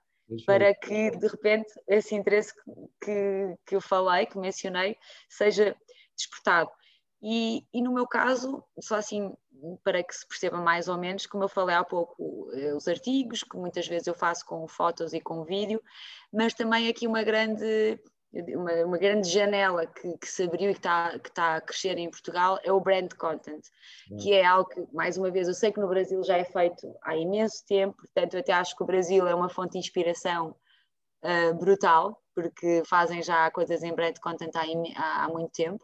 para 0.45 0.73
que 0.75 1.11
de 1.11 1.27
repente 1.27 1.73
esse 1.87 2.13
interesse 2.13 2.53
que, 3.01 3.55
que 3.65 3.75
eu 3.75 3.81
falei, 3.81 4.25
que 4.25 4.37
mencionei, 4.37 4.97
seja 5.29 5.75
despertado. 6.15 6.69
E, 7.21 7.65
e, 7.73 7.81
no 7.81 7.93
meu 7.93 8.07
caso, 8.07 8.63
só 8.79 8.95
assim 8.95 9.33
para 9.83 10.03
que 10.03 10.15
se 10.15 10.27
perceba 10.27 10.57
mais 10.57 10.87
ou 10.87 10.97
menos, 10.97 11.25
como 11.25 11.43
eu 11.43 11.49
falei 11.49 11.75
há 11.75 11.83
pouco, 11.83 12.49
eh, 12.53 12.75
os 12.75 12.87
artigos, 12.87 13.43
que 13.43 13.57
muitas 13.57 13.87
vezes 13.87 14.07
eu 14.07 14.13
faço 14.13 14.45
com 14.45 14.67
fotos 14.67 15.13
e 15.13 15.19
com 15.19 15.43
vídeo, 15.43 15.81
mas 16.31 16.53
também 16.53 16.87
aqui 16.87 17.07
uma 17.07 17.23
grande 17.23 17.99
uma, 18.55 18.71
uma, 18.85 18.97
grande 18.97 19.29
janela 19.29 19.87
que, 19.87 20.17
que, 20.17 20.27
se 20.27 20.43
abriu 20.43 20.69
e 20.69 20.73
que 20.73 20.79
está, 20.79 21.17
que 21.17 21.29
está 21.29 21.55
a 21.55 21.61
crescer 21.61 21.97
em 21.97 22.09
Portugal 22.09 22.59
é 22.63 22.71
o 22.71 22.79
brand 22.79 23.11
content, 23.13 23.61
que 24.19 24.33
é 24.33 24.45
algo 24.45 24.69
que, 24.69 24.85
mais 24.93 25.17
uma 25.17 25.31
vez, 25.31 25.47
eu 25.47 25.53
sei 25.53 25.71
que 25.71 25.79
no 25.79 25.87
Brasil 25.87 26.21
já 26.23 26.37
é 26.37 26.43
feito 26.43 26.93
há 27.03 27.15
imenso 27.15 27.65
tempo, 27.65 27.95
portanto, 27.95 28.33
eu 28.33 28.39
até 28.41 28.53
acho 28.53 28.75
que 28.75 28.83
o 28.83 28.85
Brasil 28.85 29.25
é 29.27 29.33
uma 29.33 29.49
fonte 29.49 29.73
de 29.73 29.79
inspiração 29.79 30.55
uh, 31.23 31.53
brutal, 31.55 32.21
porque 32.35 32.83
fazem 32.85 33.23
já 33.23 33.49
coisas 33.49 33.81
em 33.81 33.93
brand 33.95 34.17
content 34.19 34.51
há, 34.55 35.23
há 35.23 35.27
muito 35.29 35.51
tempo. 35.53 35.83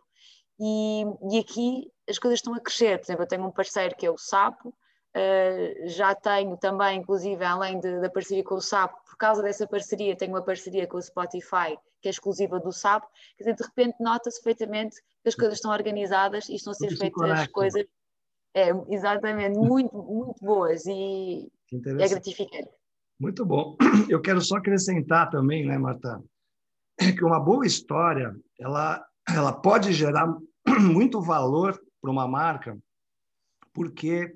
E, 0.59 1.03
e, 1.31 1.39
aqui 1.39 1.91
as 2.07 2.19
coisas 2.19 2.39
estão 2.39 2.53
a 2.53 2.59
crescer. 2.59 2.99
Por 2.99 3.05
exemplo, 3.05 3.23
eu 3.23 3.27
tenho 3.27 3.45
um 3.45 3.51
parceiro 3.51 3.95
que 3.95 4.05
é 4.05 4.11
o 4.11 4.17
Sapo, 4.17 4.69
uh, 4.69 5.87
já 5.87 6.13
tenho 6.13 6.55
também, 6.57 6.99
inclusive, 6.99 7.43
além 7.43 7.79
de, 7.79 7.99
da 7.99 8.09
parceria 8.09 8.43
com 8.43 8.55
o 8.55 8.61
Sapo, 8.61 8.95
por 9.05 9.17
causa 9.17 9.41
dessa 9.41 9.67
parceria, 9.67 10.15
tenho 10.15 10.31
uma 10.31 10.43
parceria 10.43 10.87
com 10.87 10.97
o 10.97 11.01
Spotify 11.01 11.77
que 12.03 12.09
é 12.09 12.11
exclusiva 12.11 12.59
do 12.59 12.71
SAP, 12.71 13.05
quer 13.37 13.45
dizer, 13.45 13.55
de 13.55 13.63
repente 13.63 13.95
nota-se 14.01 14.43
perfeitamente 14.43 14.97
que 15.23 15.29
as 15.29 15.35
coisas 15.35 15.55
estão 15.55 15.71
organizadas 15.71 16.49
e 16.49 16.55
estão 16.55 16.71
a 16.71 16.75
ser 16.75 16.95
feitas 16.97 17.31
as 17.31 17.47
coisas 17.47 17.85
é, 18.53 18.69
exatamente, 18.89 19.57
muito, 19.57 19.95
muito 19.95 20.43
boas 20.43 20.85
e 20.85 21.49
é 21.73 22.07
gratificante. 22.09 22.69
Muito 23.19 23.45
bom. 23.45 23.77
Eu 24.09 24.21
quero 24.21 24.41
só 24.41 24.57
acrescentar 24.57 25.29
também, 25.29 25.65
né, 25.65 25.77
Marta, 25.77 26.21
que 26.99 27.23
uma 27.23 27.39
boa 27.39 27.65
história, 27.65 28.35
ela, 28.59 29.03
ela 29.27 29.53
pode 29.53 29.93
gerar 29.93 30.27
muito 30.81 31.21
valor 31.21 31.79
para 32.01 32.11
uma 32.11 32.27
marca, 32.27 32.77
porque 33.73 34.35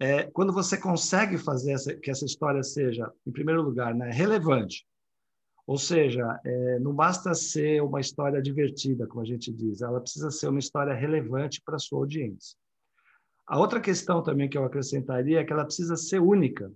é, 0.00 0.24
quando 0.24 0.52
você 0.52 0.76
consegue 0.76 1.38
fazer 1.38 1.72
essa, 1.72 1.94
que 1.94 2.10
essa 2.10 2.24
história 2.24 2.62
seja, 2.62 3.10
em 3.26 3.30
primeiro 3.30 3.62
lugar, 3.62 3.94
né, 3.94 4.10
relevante, 4.10 4.84
ou 5.66 5.78
seja, 5.78 6.40
é, 6.44 6.78
não 6.80 6.92
basta 6.92 7.34
ser 7.34 7.82
uma 7.82 8.00
história 8.00 8.42
divertida, 8.42 9.06
como 9.06 9.22
a 9.22 9.24
gente 9.24 9.52
diz, 9.52 9.80
ela 9.80 10.00
precisa 10.00 10.30
ser 10.30 10.48
uma 10.48 10.58
história 10.58 10.92
relevante 10.92 11.62
para 11.64 11.76
a 11.76 11.78
sua 11.78 12.00
audiência. 12.00 12.56
A 13.46 13.58
outra 13.58 13.80
questão 13.80 14.22
também 14.22 14.48
que 14.48 14.56
eu 14.56 14.64
acrescentaria 14.64 15.40
é 15.40 15.44
que 15.44 15.52
ela 15.52 15.64
precisa 15.64 15.96
ser 15.96 16.20
única. 16.20 16.72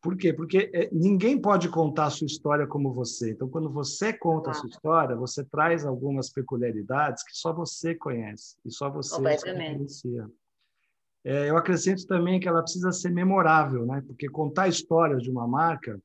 Por 0.00 0.16
quê? 0.16 0.32
Porque 0.32 0.70
é, 0.72 0.88
ninguém 0.92 1.40
pode 1.40 1.68
contar 1.68 2.06
a 2.06 2.10
sua 2.10 2.26
história 2.26 2.66
como 2.66 2.92
você. 2.92 3.32
Então, 3.32 3.48
quando 3.48 3.68
você 3.68 4.12
conta 4.12 4.50
a 4.50 4.54
sua 4.54 4.68
história, 4.68 5.16
você 5.16 5.44
traz 5.44 5.84
algumas 5.84 6.30
peculiaridades 6.30 7.24
que 7.24 7.36
só 7.36 7.52
você 7.52 7.94
conhece 7.94 8.56
e 8.64 8.70
só 8.70 8.88
você 8.90 9.20
conhecia. 9.20 10.30
É, 11.24 11.50
eu 11.50 11.56
acrescento 11.56 12.06
também 12.06 12.38
que 12.38 12.48
ela 12.48 12.62
precisa 12.62 12.92
ser 12.92 13.10
memorável, 13.10 13.84
né? 13.84 14.02
Porque 14.06 14.28
contar 14.28 14.68
histórias 14.68 15.22
de 15.22 15.30
uma 15.30 15.48
marca 15.48 16.00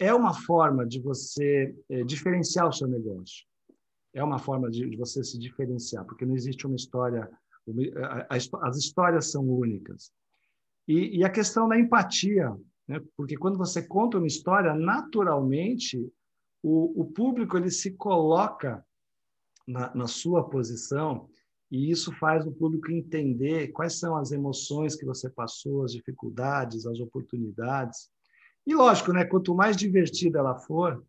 é 0.00 0.12
uma 0.12 0.34
forma 0.34 0.84
de 0.84 1.00
você 1.00 1.72
é, 1.88 2.02
diferenciar 2.02 2.68
o 2.68 2.72
seu 2.72 2.88
negócio. 2.88 3.46
É 4.12 4.22
uma 4.22 4.38
forma 4.38 4.68
de, 4.68 4.90
de, 4.90 4.96
você 4.96 5.22
se 5.22 5.38
diferenciar, 5.38 6.04
porque 6.04 6.26
não 6.26 6.34
existe 6.34 6.66
uma 6.66 6.76
história. 6.76 7.30
Uma, 7.64 7.82
a, 8.04 8.34
a, 8.34 8.68
as 8.68 8.76
histórias 8.76 9.30
são 9.30 9.48
únicas. 9.48 10.12
E, 10.88 11.18
e 11.18 11.24
a 11.24 11.30
questão 11.30 11.68
da 11.68 11.78
empatia, 11.78 12.54
né? 12.88 13.00
porque 13.16 13.36
quando 13.36 13.58
você 13.58 13.86
conta 13.86 14.18
uma 14.18 14.26
história, 14.26 14.74
naturalmente 14.74 15.98
o, 16.62 17.02
o 17.02 17.04
público 17.04 17.56
ele 17.56 17.70
se 17.70 17.92
coloca 17.92 18.84
na, 19.66 19.94
na 19.94 20.06
sua 20.06 20.48
posição 20.48 21.28
e 21.70 21.90
isso 21.90 22.12
faz 22.12 22.46
o 22.46 22.52
público 22.52 22.92
entender 22.92 23.68
quais 23.68 23.98
são 23.98 24.16
as 24.16 24.30
emoções 24.30 24.94
que 24.94 25.06
você 25.06 25.30
passou, 25.30 25.84
as 25.84 25.92
dificuldades, 25.92 26.86
as 26.86 27.00
oportunidades. 27.00 28.10
E 28.66 28.74
lógico, 28.74 29.12
né, 29.12 29.24
quanto 29.24 29.54
mais 29.54 29.76
divertida 29.76 30.38
ela 30.38 30.58
for, 30.58 31.02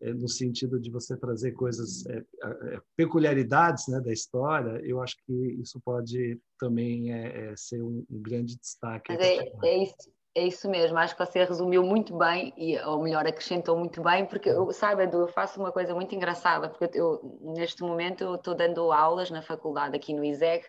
é, 0.00 0.12
no 0.12 0.28
sentido 0.28 0.80
de 0.80 0.90
você 0.90 1.16
trazer 1.16 1.52
coisas, 1.52 2.04
é, 2.06 2.18
é, 2.18 2.80
peculiaridades 2.96 3.86
né, 3.86 4.00
da 4.00 4.12
história, 4.12 4.80
eu 4.84 5.00
acho 5.00 5.16
que 5.24 5.32
isso 5.32 5.80
pode 5.80 6.36
também 6.58 7.12
é, 7.12 7.52
é 7.52 7.56
ser 7.56 7.80
um, 7.80 8.04
grande 8.10 8.58
destaque. 8.58 9.12
É, 9.12 9.38
é, 9.64 9.82
isso, 9.84 10.10
é 10.34 10.46
isso 10.46 10.68
mesmo, 10.68 10.96
acho 10.98 11.14
que 11.14 11.24
você 11.24 11.44
resumiu 11.44 11.82
muito 11.82 12.16
bem, 12.16 12.54
e, 12.56 12.78
ou 12.80 13.02
melhor, 13.02 13.26
acrescentou 13.26 13.76
muito 13.76 14.02
bem, 14.02 14.24
porque 14.24 14.48
eu, 14.48 14.72
sabe, 14.72 15.02
Edu, 15.02 15.20
eu 15.20 15.28
faço 15.28 15.60
uma 15.60 15.70
coisa 15.70 15.94
muito 15.94 16.14
engraçada, 16.14 16.70
porque 16.70 16.98
eu, 16.98 17.38
neste 17.54 17.82
momento 17.82 18.24
eu 18.24 18.34
estou 18.36 18.54
dando 18.54 18.90
aulas 18.92 19.30
na 19.30 19.42
faculdade 19.42 19.94
aqui 19.94 20.14
no 20.14 20.24
ISEG, 20.24 20.64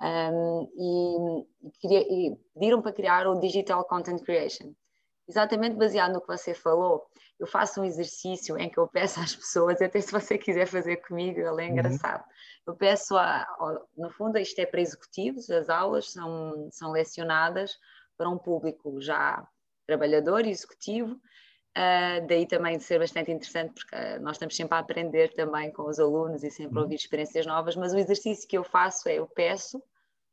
um, 0.00 0.68
e, 0.76 1.70
queria, 1.80 2.00
e 2.00 2.36
pediram 2.54 2.82
para 2.82 2.92
criar 2.92 3.26
o 3.26 3.40
Digital 3.40 3.84
Content 3.84 4.22
Creation. 4.22 4.72
Exatamente 5.26 5.76
baseado 5.76 6.12
no 6.12 6.20
que 6.20 6.26
você 6.26 6.54
falou, 6.54 7.02
eu 7.40 7.46
faço 7.48 7.80
um 7.80 7.84
exercício 7.84 8.56
em 8.58 8.68
que 8.68 8.78
eu 8.78 8.86
peço 8.86 9.18
às 9.18 9.34
pessoas, 9.34 9.82
até 9.82 10.00
se 10.00 10.12
você 10.12 10.38
quiser 10.38 10.66
fazer 10.66 10.98
comigo, 10.98 11.40
ele 11.40 11.48
é 11.48 11.50
uhum. 11.50 11.72
engraçado. 11.72 12.20
Uhum. 12.20 12.34
Eu 12.68 12.76
peço, 12.76 13.16
a, 13.16 13.44
no 13.96 14.10
fundo, 14.10 14.38
isto 14.38 14.58
é 14.60 14.66
para 14.66 14.80
executivos, 14.80 15.50
as 15.50 15.68
aulas 15.68 16.12
são, 16.12 16.68
são 16.70 16.92
lecionadas 16.92 17.76
para 18.16 18.28
um 18.28 18.38
público 18.38 19.00
já 19.00 19.46
trabalhador, 19.86 20.46
executivo, 20.46 21.14
uh, 21.14 22.26
daí 22.26 22.46
também 22.46 22.78
de 22.78 22.84
ser 22.84 22.98
bastante 22.98 23.30
interessante, 23.30 23.74
porque 23.74 24.18
nós 24.20 24.36
estamos 24.36 24.56
sempre 24.56 24.76
a 24.76 24.80
aprender 24.80 25.32
também 25.34 25.70
com 25.72 25.88
os 25.88 25.98
alunos 25.98 26.42
e 26.42 26.50
sempre 26.50 26.78
a 26.78 26.82
ouvir 26.82 26.94
uhum. 26.94 26.98
experiências 26.98 27.46
novas, 27.46 27.76
mas 27.76 27.92
o 27.92 27.98
exercício 27.98 28.48
que 28.48 28.56
eu 28.56 28.64
faço 28.64 29.08
é, 29.08 29.14
eu 29.14 29.26
peço 29.26 29.82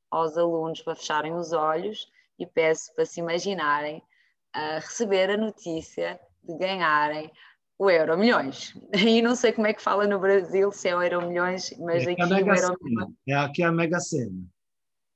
aos 0.09 0.38
alunos 0.38 0.81
para 0.81 0.95
fecharem 0.95 1.33
os 1.33 1.53
olhos 1.53 2.11
e 2.38 2.45
peço 2.45 2.93
para 2.93 3.05
se 3.05 3.19
imaginarem 3.19 4.01
a 4.53 4.75
receber 4.75 5.29
a 5.29 5.38
notícia 5.38 6.19
de 6.43 6.57
ganharem 6.57 7.31
o 7.79 7.89
Euro 7.89 8.17
Milhões. 8.17 8.73
E 8.93 9.21
não 9.21 9.35
sei 9.35 9.51
como 9.53 9.67
é 9.67 9.73
que 9.73 9.81
fala 9.81 10.05
no 10.05 10.19
Brasil 10.19 10.71
se 10.71 10.89
é 10.89 10.95
o 10.95 11.01
Euro 11.01 11.27
Milhões, 11.27 11.73
mas 11.79 12.05
é 12.05 12.11
aqui, 12.11 12.21
aqui 12.21 12.33
é 12.33 12.43
o 12.43 12.55
Euro 12.55 12.77
Milhões. 12.81 13.13
É 13.27 13.33
aqui 13.35 13.63
a 13.63 13.71
Mega 13.71 14.00
Sena. 14.00 14.43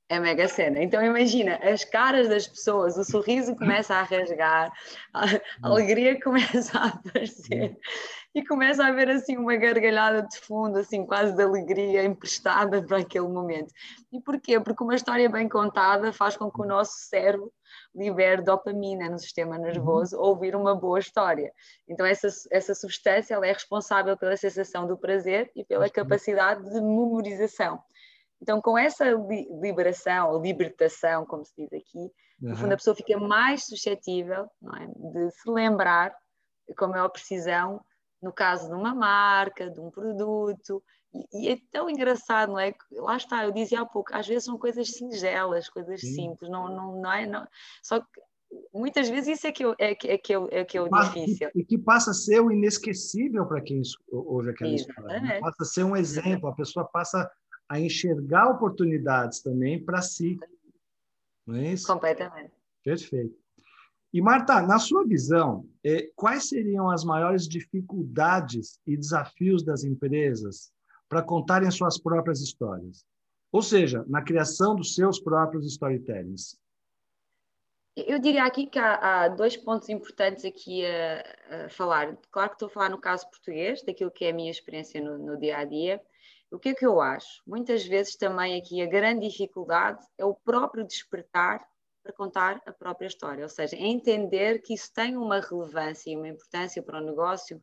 É 0.08 0.20
Mega 0.20 0.46
Sena. 0.46 0.80
Então 0.80 1.02
imagina, 1.02 1.56
as 1.56 1.84
caras 1.84 2.28
das 2.28 2.46
pessoas, 2.46 2.96
o 2.96 3.02
sorriso 3.02 3.56
começa 3.56 3.92
a 3.92 4.02
rasgar, 4.02 4.72
a 5.12 5.26
alegria 5.62 6.18
começa 6.22 6.78
a 6.78 6.86
aparecer 6.88 7.76
e 8.32 8.44
começa 8.44 8.84
a 8.84 8.88
haver 8.88 9.08
assim 9.10 9.36
uma 9.36 9.56
gargalhada 9.56 10.22
de 10.22 10.38
fundo, 10.38 10.78
assim 10.78 11.04
quase 11.04 11.34
de 11.34 11.42
alegria 11.42 12.04
emprestada 12.04 12.80
para 12.84 12.98
aquele 12.98 13.26
momento. 13.26 13.72
E 14.12 14.20
porquê? 14.20 14.60
Porque 14.60 14.84
uma 14.84 14.94
história 14.94 15.28
bem 15.28 15.48
contada 15.48 16.12
faz 16.12 16.36
com 16.36 16.50
que 16.50 16.60
o 16.60 16.66
nosso 16.66 16.92
cérebro 17.08 17.50
libere 17.94 18.42
dopamina 18.42 19.08
no 19.08 19.18
sistema 19.18 19.58
nervoso 19.58 20.16
ao 20.16 20.26
ouvir 20.26 20.54
uma 20.54 20.74
boa 20.74 21.00
história. 21.00 21.50
Então 21.88 22.06
essa, 22.06 22.28
essa 22.52 22.74
substância 22.74 23.34
ela 23.34 23.46
é 23.46 23.52
responsável 23.52 24.16
pela 24.16 24.36
sensação 24.36 24.86
do 24.86 24.96
prazer 24.96 25.50
e 25.56 25.64
pela 25.64 25.88
capacidade 25.88 26.62
de 26.62 26.80
memorização. 26.80 27.82
Então, 28.40 28.60
com 28.60 28.76
essa 28.76 29.04
liberação, 29.62 30.30
ou 30.30 30.42
libertação, 30.42 31.24
como 31.24 31.44
se 31.44 31.52
diz 31.56 31.72
aqui, 31.72 31.98
uhum. 31.98 32.50
no 32.50 32.56
fundo 32.56 32.72
a 32.72 32.76
pessoa 32.76 32.94
fica 32.94 33.18
mais 33.18 33.64
suscetível 33.64 34.46
é? 34.78 34.86
de 34.86 35.30
se 35.30 35.50
lembrar 35.50 36.14
com 36.76 36.88
maior 36.88 37.08
precisão, 37.08 37.80
no 38.22 38.32
caso 38.32 38.68
de 38.68 38.74
uma 38.74 38.94
marca, 38.94 39.70
de 39.70 39.80
um 39.80 39.90
produto, 39.90 40.82
e, 41.14 41.46
e, 41.46 41.48
é 41.48 41.58
tão 41.70 41.88
engraçado, 41.88 42.50
não 42.50 42.58
é? 42.58 42.74
Lá 42.92 43.16
está, 43.16 43.44
eu 43.44 43.52
dizia 43.52 43.80
há 43.80 43.86
pouco, 43.86 44.14
às 44.14 44.26
vezes 44.26 44.44
são 44.44 44.58
coisas 44.58 44.90
singelas, 44.90 45.68
coisas 45.68 46.00
Sim. 46.00 46.14
simples, 46.14 46.50
não, 46.50 46.68
não, 46.68 47.00
não 47.00 47.12
é? 47.12 47.26
Não, 47.26 47.46
só 47.82 48.00
que 48.00 48.06
muitas 48.72 49.08
vezes 49.08 49.38
isso 49.38 49.46
é 49.46 49.52
que, 49.52 49.64
eu, 49.64 49.74
é, 49.78 49.94
que, 49.94 50.08
é 50.08 50.18
que, 50.18 50.34
eu, 50.34 50.48
é 50.50 50.64
que 50.64 50.76
é 50.76 50.82
o 50.82 50.88
difícil. 50.88 51.50
E 51.54 51.64
que 51.64 51.78
passa 51.78 52.10
a 52.10 52.14
ser 52.14 52.40
o 52.40 52.50
inesquecível 52.50 53.46
para 53.46 53.60
quem 53.60 53.80
ouve 54.10 54.50
aquela 54.50 54.72
Exatamente. 54.72 54.90
história. 54.90 55.20
Né? 55.20 55.40
Passa 55.40 55.62
a 55.62 55.66
ser 55.66 55.84
um 55.84 55.96
exemplo, 55.96 56.48
a 56.48 56.54
pessoa 56.54 56.84
passa 56.86 57.30
a 57.68 57.80
enxergar 57.80 58.48
oportunidades 58.50 59.40
também 59.40 59.82
para 59.82 60.02
si. 60.02 60.38
Não 61.46 61.56
é 61.56 61.72
isso? 61.72 61.86
Completamente. 61.86 62.52
Perfeito. 62.84 63.36
E, 64.12 64.20
Marta, 64.20 64.62
na 64.62 64.78
sua 64.78 65.04
visão, 65.04 65.68
eh, 65.84 66.10
quais 66.14 66.48
seriam 66.48 66.88
as 66.88 67.04
maiores 67.04 67.46
dificuldades 67.48 68.80
e 68.86 68.96
desafios 68.96 69.62
das 69.62 69.84
empresas 69.84 70.72
para 71.08 71.22
contarem 71.22 71.70
suas 71.70 71.98
próprias 71.98 72.40
histórias? 72.40 73.04
Ou 73.52 73.62
seja, 73.62 74.04
na 74.08 74.22
criação 74.22 74.74
dos 74.74 74.94
seus 74.94 75.20
próprios 75.20 75.66
storytellings? 75.66 76.58
Eu 77.96 78.18
diria 78.18 78.44
aqui 78.44 78.66
que 78.66 78.78
há, 78.78 79.24
há 79.24 79.28
dois 79.28 79.56
pontos 79.56 79.88
importantes 79.88 80.44
aqui 80.44 80.84
a, 80.84 81.64
a, 81.64 81.68
falar. 81.70 82.16
Claro 82.30 82.50
que 82.50 82.56
estou 82.56 82.66
a 82.66 82.70
falar 82.70 82.90
no 82.90 82.98
caso 82.98 83.28
português, 83.30 83.82
daquilo 83.82 84.10
que 84.10 84.26
é 84.26 84.30
a 84.30 84.34
minha 84.34 84.50
experiência 84.50 85.00
no, 85.00 85.16
no 85.16 85.38
dia 85.38 85.58
a 85.58 85.64
dia, 85.64 86.00
o 86.50 86.58
que 86.58 86.70
é 86.70 86.74
que 86.74 86.86
eu 86.86 87.00
acho? 87.00 87.42
Muitas 87.46 87.84
vezes 87.84 88.16
também 88.16 88.58
aqui 88.58 88.80
a 88.80 88.86
grande 88.86 89.28
dificuldade 89.28 90.04
é 90.16 90.24
o 90.24 90.34
próprio 90.34 90.86
despertar 90.86 91.66
para 92.02 92.12
contar 92.12 92.62
a 92.64 92.72
própria 92.72 93.08
história, 93.08 93.42
ou 93.42 93.48
seja, 93.48 93.76
entender 93.76 94.60
que 94.62 94.74
isso 94.74 94.92
tem 94.92 95.16
uma 95.16 95.40
relevância 95.40 96.10
e 96.10 96.16
uma 96.16 96.28
importância 96.28 96.80
para 96.82 97.00
o 97.00 97.04
negócio 97.04 97.60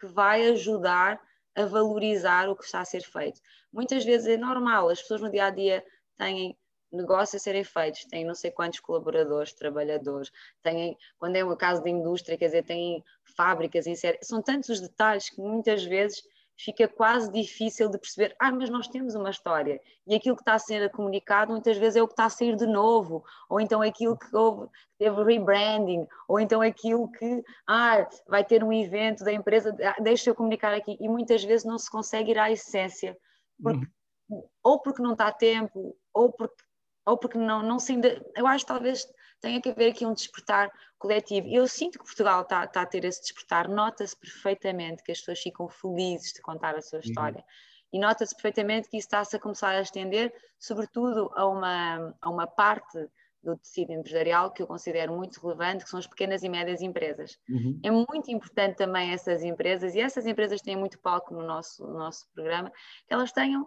que 0.00 0.06
vai 0.06 0.46
ajudar 0.48 1.20
a 1.54 1.66
valorizar 1.66 2.48
o 2.48 2.56
que 2.56 2.64
está 2.64 2.80
a 2.80 2.84
ser 2.84 3.02
feito. 3.02 3.40
Muitas 3.72 4.04
vezes 4.04 4.26
é 4.26 4.36
normal, 4.36 4.88
as 4.88 5.02
pessoas 5.02 5.20
no 5.20 5.30
dia 5.30 5.46
a 5.46 5.50
dia 5.50 5.84
têm 6.16 6.56
negócios 6.90 7.34
a 7.34 7.44
serem 7.44 7.64
feitos, 7.64 8.04
têm 8.06 8.24
não 8.24 8.34
sei 8.34 8.50
quantos 8.50 8.80
colaboradores, 8.80 9.52
trabalhadores, 9.52 10.30
têm, 10.62 10.96
quando 11.18 11.36
é 11.36 11.44
o 11.44 11.56
caso 11.56 11.82
da 11.82 11.90
indústria, 11.90 12.38
quer 12.38 12.46
dizer, 12.46 12.64
têm 12.64 13.04
fábricas 13.36 13.86
em 13.86 13.94
série, 13.94 14.18
são 14.22 14.40
tantos 14.40 14.70
os 14.70 14.80
detalhes 14.80 15.28
que 15.28 15.40
muitas 15.40 15.84
vezes 15.84 16.22
fica 16.56 16.86
quase 16.86 17.30
difícil 17.30 17.88
de 17.88 17.98
perceber, 17.98 18.34
ah, 18.38 18.52
mas 18.52 18.70
nós 18.70 18.86
temos 18.86 19.14
uma 19.14 19.30
história 19.30 19.80
e 20.06 20.14
aquilo 20.14 20.36
que 20.36 20.42
está 20.42 20.54
a 20.54 20.58
ser 20.58 20.90
comunicado 20.90 21.52
muitas 21.52 21.76
vezes 21.76 21.96
é 21.96 22.02
o 22.02 22.06
que 22.06 22.12
está 22.12 22.26
a 22.26 22.30
sair 22.30 22.56
de 22.56 22.66
novo, 22.66 23.24
ou 23.48 23.60
então 23.60 23.82
é 23.82 23.88
aquilo 23.88 24.16
que 24.16 24.34
houve, 24.34 24.68
teve 24.98 25.22
rebranding, 25.24 26.06
ou 26.28 26.38
então 26.38 26.62
é 26.62 26.68
aquilo 26.68 27.10
que, 27.10 27.44
ah, 27.66 28.08
vai 28.28 28.44
ter 28.44 28.62
um 28.62 28.72
evento 28.72 29.24
da 29.24 29.32
empresa, 29.32 29.76
ah, 29.82 30.00
deixa 30.00 30.30
eu 30.30 30.34
comunicar 30.34 30.74
aqui, 30.74 30.96
e 31.00 31.08
muitas 31.08 31.42
vezes 31.42 31.64
não 31.64 31.78
se 31.78 31.90
consegue 31.90 32.30
ir 32.30 32.38
à 32.38 32.50
essência, 32.50 33.16
porque, 33.60 33.86
uhum. 34.28 34.48
ou 34.62 34.80
porque 34.80 35.02
não 35.02 35.12
está 35.12 35.28
a 35.28 35.32
tempo, 35.32 35.96
ou 36.12 36.32
porque, 36.32 36.62
ou 37.06 37.18
porque 37.18 37.38
não, 37.38 37.62
não 37.62 37.78
se 37.78 37.92
ainda, 37.92 38.24
eu 38.36 38.46
acho 38.46 38.64
que 38.64 38.72
talvez 38.72 39.06
tem 39.44 39.60
que 39.60 39.68
haver 39.68 39.90
aqui 39.90 40.06
um 40.06 40.14
despertar 40.14 40.70
coletivo. 40.98 41.46
Eu 41.48 41.68
sinto 41.68 41.98
que 41.98 42.04
Portugal 42.04 42.42
está, 42.42 42.64
está 42.64 42.80
a 42.82 42.86
ter 42.86 43.04
esse 43.04 43.20
despertar, 43.20 43.68
nota-se 43.68 44.16
perfeitamente 44.16 45.02
que 45.02 45.12
as 45.12 45.18
pessoas 45.18 45.40
ficam 45.40 45.68
felizes 45.68 46.32
de 46.32 46.40
contar 46.40 46.74
a 46.74 46.80
sua 46.80 46.98
uhum. 46.98 47.04
história. 47.04 47.38
Uhum. 47.38 47.44
E 47.92 47.98
nota-se 48.00 48.34
perfeitamente 48.34 48.88
que 48.88 48.96
isso 48.96 49.06
está-se 49.06 49.36
a 49.36 49.38
começar 49.38 49.70
a 49.70 49.82
estender, 49.82 50.32
sobretudo 50.58 51.30
a 51.34 51.46
uma, 51.46 52.16
a 52.20 52.30
uma 52.30 52.46
parte 52.46 53.06
do 53.42 53.56
tecido 53.58 53.92
empresarial 53.92 54.50
que 54.50 54.62
eu 54.62 54.66
considero 54.66 55.14
muito 55.14 55.38
relevante, 55.40 55.84
que 55.84 55.90
são 55.90 55.98
as 55.98 56.06
pequenas 56.06 56.42
e 56.42 56.48
médias 56.48 56.80
empresas. 56.80 57.38
Uhum. 57.46 57.78
É 57.84 57.90
muito 57.90 58.30
importante 58.30 58.76
também 58.76 59.12
essas 59.12 59.44
empresas, 59.44 59.94
e 59.94 60.00
essas 60.00 60.26
empresas 60.26 60.62
têm 60.62 60.74
muito 60.74 60.98
palco 60.98 61.34
no 61.34 61.42
nosso, 61.42 61.86
no 61.86 61.98
nosso 61.98 62.26
programa, 62.34 62.72
que 63.06 63.12
elas 63.12 63.30
tenham 63.30 63.66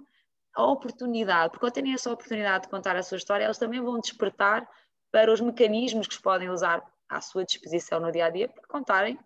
a 0.55 0.65
oportunidade, 0.65 1.51
porque 1.51 1.65
ao 1.67 1.71
terem 1.71 1.93
essa 1.93 2.11
oportunidade 2.11 2.63
de 2.63 2.69
contar 2.69 2.95
a 2.95 3.03
sua 3.03 3.17
história, 3.17 3.43
elas 3.45 3.59
também 3.59 3.79
vão 3.79 3.99
despertar 3.99 4.67
para 5.11 5.31
os 5.31 5.41
mecanismos 5.41 6.07
que 6.07 6.21
podem 6.21 6.49
usar 6.49 6.83
à 7.09 7.21
sua 7.21 7.45
disposição 7.45 7.99
no 7.99 8.11
dia 8.11 8.25
a 8.25 8.29
dia 8.29 8.49
para 8.49 8.67
contarem 8.67 9.17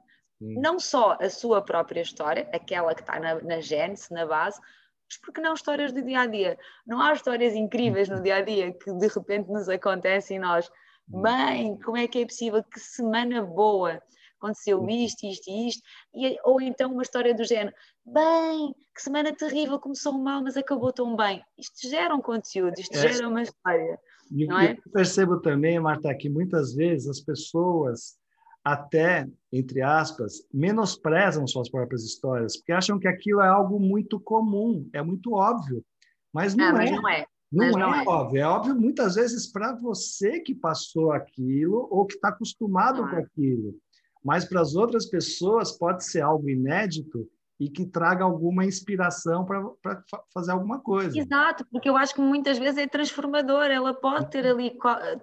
Sim. 0.41 0.59
não 0.59 0.79
só 0.79 1.17
a 1.19 1.29
sua 1.29 1.61
própria 1.61 2.01
história, 2.01 2.49
aquela 2.53 2.95
que 2.95 3.01
está 3.01 3.19
na, 3.19 3.35
na 3.41 3.59
gênese, 3.59 4.11
na 4.13 4.25
base, 4.25 4.59
mas 5.07 5.17
porque 5.19 5.41
não 5.41 5.53
histórias 5.53 5.91
do 5.91 6.01
dia 6.01 6.21
a 6.21 6.25
dia. 6.25 6.57
Não 6.85 7.01
há 7.01 7.13
histórias 7.13 7.53
incríveis 7.53 8.09
no 8.09 8.21
dia 8.21 8.37
a 8.37 8.41
dia 8.41 8.73
que 8.73 8.91
de 8.93 9.07
repente 9.07 9.49
nos 9.49 9.67
acontecem 9.67 10.37
e 10.37 10.39
nós, 10.39 10.71
bem, 11.07 11.77
como 11.81 11.97
é 11.97 12.07
que 12.07 12.19
é 12.19 12.25
possível? 12.25 12.63
Que 12.63 12.79
semana 12.79 13.43
boa! 13.43 14.01
Aconteceu 14.37 14.89
isto, 14.89 15.23
isto 15.23 15.51
e 15.51 15.67
isto, 15.67 15.83
e, 16.15 16.35
ou 16.43 16.59
então 16.59 16.91
uma 16.91 17.03
história 17.03 17.31
do 17.31 17.43
género, 17.43 17.75
bem, 18.03 18.73
que 18.95 18.99
semana 18.99 19.31
terrível, 19.31 19.79
começou 19.79 20.13
mal, 20.13 20.41
mas 20.41 20.57
acabou 20.57 20.91
tão 20.91 21.15
bem. 21.15 21.45
Isto 21.55 21.87
gera 21.87 22.15
um 22.15 22.21
conteúdo, 22.21 22.73
isto 22.79 22.97
é. 22.97 23.07
gera 23.07 23.27
uma 23.27 23.43
história. 23.43 23.99
E 24.31 24.45
não 24.45 24.59
é? 24.59 24.73
eu 24.73 24.91
percebo 24.91 25.39
também, 25.39 25.79
Marta, 25.79 26.13
que 26.15 26.29
muitas 26.29 26.73
vezes 26.73 27.07
as 27.07 27.19
pessoas 27.19 28.19
até, 28.63 29.27
entre 29.51 29.81
aspas, 29.81 30.45
menosprezam 30.53 31.47
suas 31.47 31.69
próprias 31.69 32.03
histórias, 32.03 32.57
porque 32.57 32.71
acham 32.71 32.99
que 32.99 33.07
aquilo 33.07 33.41
é 33.41 33.47
algo 33.47 33.79
muito 33.79 34.19
comum, 34.19 34.87
é 34.93 35.01
muito 35.01 35.33
óbvio. 35.33 35.83
Mas 36.31 36.55
não, 36.55 36.65
ah, 36.65 36.73
mas 36.73 36.89
é. 36.89 36.93
Não 36.93 37.09
é. 37.09 37.25
Não, 37.51 37.71
não 37.71 37.93
é, 37.93 38.03
é, 38.03 38.07
óbvio. 38.07 38.41
É 38.41 38.45
óbvio 38.45 38.75
muitas 38.75 39.15
vezes 39.15 39.51
para 39.51 39.73
você 39.75 40.39
que 40.39 40.55
passou 40.55 41.11
aquilo 41.11 41.87
ou 41.91 42.05
que 42.05 42.13
está 42.13 42.29
acostumado 42.29 43.03
ah. 43.03 43.09
com 43.09 43.15
aquilo. 43.17 43.75
Mas 44.23 44.45
para 44.45 44.61
as 44.61 44.75
outras 44.75 45.07
pessoas 45.07 45.77
pode 45.77 46.05
ser 46.05 46.21
algo 46.21 46.47
inédito 46.47 47.27
e 47.61 47.69
que 47.69 47.85
traga 47.85 48.23
alguma 48.23 48.65
inspiração 48.65 49.45
para 49.45 50.03
fazer 50.33 50.51
alguma 50.51 50.79
coisa. 50.79 51.15
Exato, 51.15 51.63
porque 51.71 51.87
eu 51.87 51.95
acho 51.95 52.15
que 52.15 52.19
muitas 52.19 52.57
vezes 52.57 52.79
é 52.79 52.87
transformador, 52.87 53.65
ela 53.65 53.93
pode 53.93 54.31
ter 54.31 54.47
ali, 54.47 54.75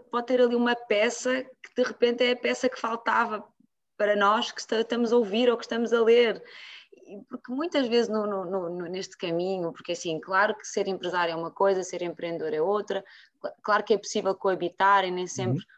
pode 0.09 0.27
ter 0.29 0.41
ali 0.41 0.55
uma 0.55 0.77
peça 0.77 1.43
que 1.43 1.75
de 1.77 1.83
repente 1.83 2.23
é 2.23 2.31
a 2.31 2.37
peça 2.37 2.69
que 2.69 2.81
faltava 2.81 3.45
para 3.97 4.15
nós 4.15 4.53
que 4.53 4.61
estamos 4.61 5.13
a 5.13 5.17
ouvir 5.17 5.51
ou 5.51 5.57
que 5.57 5.65
estamos 5.65 5.93
a 5.93 6.01
ler. 6.01 6.41
Porque 7.29 7.51
muitas 7.51 7.89
vezes 7.89 8.09
no, 8.09 8.25
no, 8.25 8.71
no, 8.71 8.85
neste 8.85 9.19
caminho, 9.19 9.73
porque 9.73 9.91
assim, 9.91 10.21
claro 10.21 10.55
que 10.55 10.65
ser 10.65 10.87
empresário 10.87 11.33
é 11.33 11.37
uma 11.37 11.51
coisa, 11.51 11.83
ser 11.83 12.03
empreendedor 12.03 12.55
é 12.55 12.63
outra, 12.63 13.05
claro 13.65 13.83
que 13.83 13.95
é 13.95 13.99
possível 13.99 14.33
coabitar 14.37 15.05
e 15.05 15.11
nem 15.11 15.27
sempre 15.27 15.59
uhum 15.59 15.78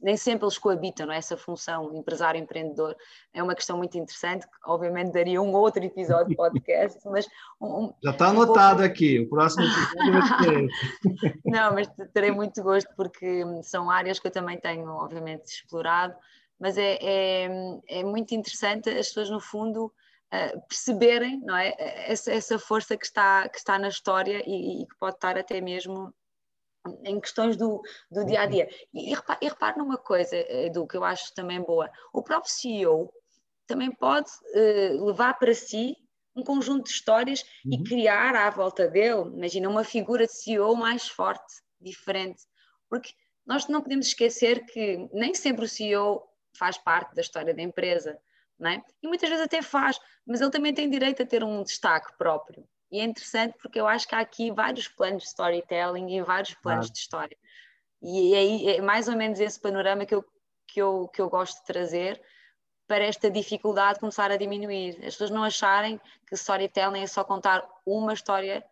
nem 0.00 0.16
sempre 0.16 0.44
eles 0.44 0.58
coabitam, 0.58 1.06
não 1.06 1.12
é? 1.12 1.18
essa 1.18 1.36
função 1.36 1.94
empresário-empreendedor 1.94 2.94
é 3.32 3.42
uma 3.42 3.54
questão 3.54 3.76
muito 3.76 3.98
interessante, 3.98 4.46
que 4.46 4.52
obviamente 4.66 5.12
daria 5.12 5.42
um 5.42 5.52
outro 5.52 5.82
episódio 5.82 6.28
de 6.28 6.36
podcast, 6.36 6.98
mas... 7.10 7.26
Um, 7.60 7.92
Já 8.02 8.10
está 8.10 8.28
anotado 8.28 8.78
pouco... 8.78 8.92
aqui, 8.92 9.20
o 9.20 9.28
próximo 9.28 9.64
episódio 9.64 10.68
Não, 11.44 11.74
mas 11.74 11.88
terei 12.12 12.30
muito 12.30 12.62
gosto 12.62 12.88
porque 12.96 13.44
são 13.62 13.90
áreas 13.90 14.18
que 14.18 14.28
eu 14.28 14.32
também 14.32 14.58
tenho, 14.58 14.88
obviamente, 14.88 15.46
explorado, 15.46 16.14
mas 16.58 16.78
é, 16.78 16.98
é, 17.00 17.48
é 17.88 18.04
muito 18.04 18.34
interessante 18.34 18.88
as 18.88 19.08
pessoas, 19.08 19.28
no 19.28 19.40
fundo, 19.40 19.86
uh, 19.86 20.60
perceberem 20.68 21.40
não 21.40 21.56
é? 21.56 21.74
essa, 21.78 22.32
essa 22.32 22.58
força 22.58 22.96
que 22.96 23.04
está, 23.04 23.48
que 23.48 23.58
está 23.58 23.78
na 23.78 23.88
história 23.88 24.42
e, 24.46 24.82
e 24.82 24.86
que 24.86 24.96
pode 24.98 25.16
estar 25.16 25.36
até 25.36 25.60
mesmo 25.60 26.14
em 27.04 27.20
questões 27.20 27.56
do, 27.56 27.80
do 28.10 28.24
dia 28.24 28.42
a 28.42 28.46
dia. 28.46 28.68
E, 28.92 29.10
e, 29.10 29.14
repare, 29.14 29.38
e 29.42 29.48
repare 29.48 29.78
numa 29.78 29.96
coisa, 29.96 30.36
Edu, 30.36 30.86
que 30.86 30.96
eu 30.96 31.04
acho 31.04 31.34
também 31.34 31.60
boa: 31.60 31.90
o 32.12 32.22
próprio 32.22 32.52
CEO 32.52 33.12
também 33.66 33.90
pode 33.90 34.30
uh, 34.54 35.04
levar 35.06 35.38
para 35.38 35.54
si 35.54 35.96
um 36.36 36.42
conjunto 36.42 36.84
de 36.84 36.90
histórias 36.90 37.42
uhum. 37.64 37.74
e 37.74 37.84
criar 37.84 38.34
à 38.34 38.50
volta 38.50 38.88
dele, 38.88 39.22
imagina, 39.32 39.68
uma 39.68 39.84
figura 39.84 40.26
de 40.26 40.32
CEO 40.32 40.74
mais 40.74 41.08
forte, 41.08 41.62
diferente. 41.80 42.42
Porque 42.88 43.12
nós 43.46 43.68
não 43.68 43.80
podemos 43.80 44.06
esquecer 44.06 44.64
que 44.66 45.08
nem 45.12 45.32
sempre 45.34 45.64
o 45.64 45.68
CEO 45.68 46.22
faz 46.56 46.76
parte 46.76 47.14
da 47.14 47.20
história 47.20 47.54
da 47.54 47.62
empresa, 47.62 48.18
não 48.58 48.70
é? 48.70 48.82
E 49.02 49.06
muitas 49.06 49.28
vezes 49.28 49.44
até 49.44 49.62
faz, 49.62 49.98
mas 50.26 50.40
ele 50.40 50.50
também 50.50 50.74
tem 50.74 50.88
direito 50.88 51.22
a 51.22 51.26
ter 51.26 51.44
um 51.44 51.62
destaque 51.62 52.16
próprio. 52.16 52.66
E 52.94 53.00
é 53.00 53.04
interessante 53.04 53.56
porque 53.60 53.80
eu 53.80 53.88
acho 53.88 54.06
que 54.06 54.14
há 54.14 54.20
aqui 54.20 54.52
vários 54.52 54.86
planos 54.86 55.24
de 55.24 55.28
storytelling 55.30 56.16
e 56.16 56.22
vários 56.22 56.54
planos 56.54 56.88
de 56.88 56.96
história. 56.96 57.36
E 58.00 58.32
aí 58.36 58.68
é 58.68 58.80
mais 58.80 59.08
ou 59.08 59.16
menos 59.16 59.40
esse 59.40 59.58
panorama 59.58 60.06
que 60.06 60.14
eu, 60.14 60.24
que 60.68 60.80
eu, 60.80 61.08
que 61.08 61.20
eu 61.20 61.28
gosto 61.28 61.58
de 61.58 61.66
trazer 61.66 62.22
para 62.86 63.02
esta 63.02 63.28
dificuldade 63.28 63.98
começar 63.98 64.30
a 64.30 64.36
diminuir. 64.36 64.96
As 64.98 65.14
pessoas 65.14 65.30
não 65.30 65.42
acharem 65.42 66.00
que 66.24 66.36
storytelling 66.36 67.02
é 67.02 67.06
só 67.08 67.24
contar 67.24 67.68
uma 67.84 68.12
história 68.12 68.64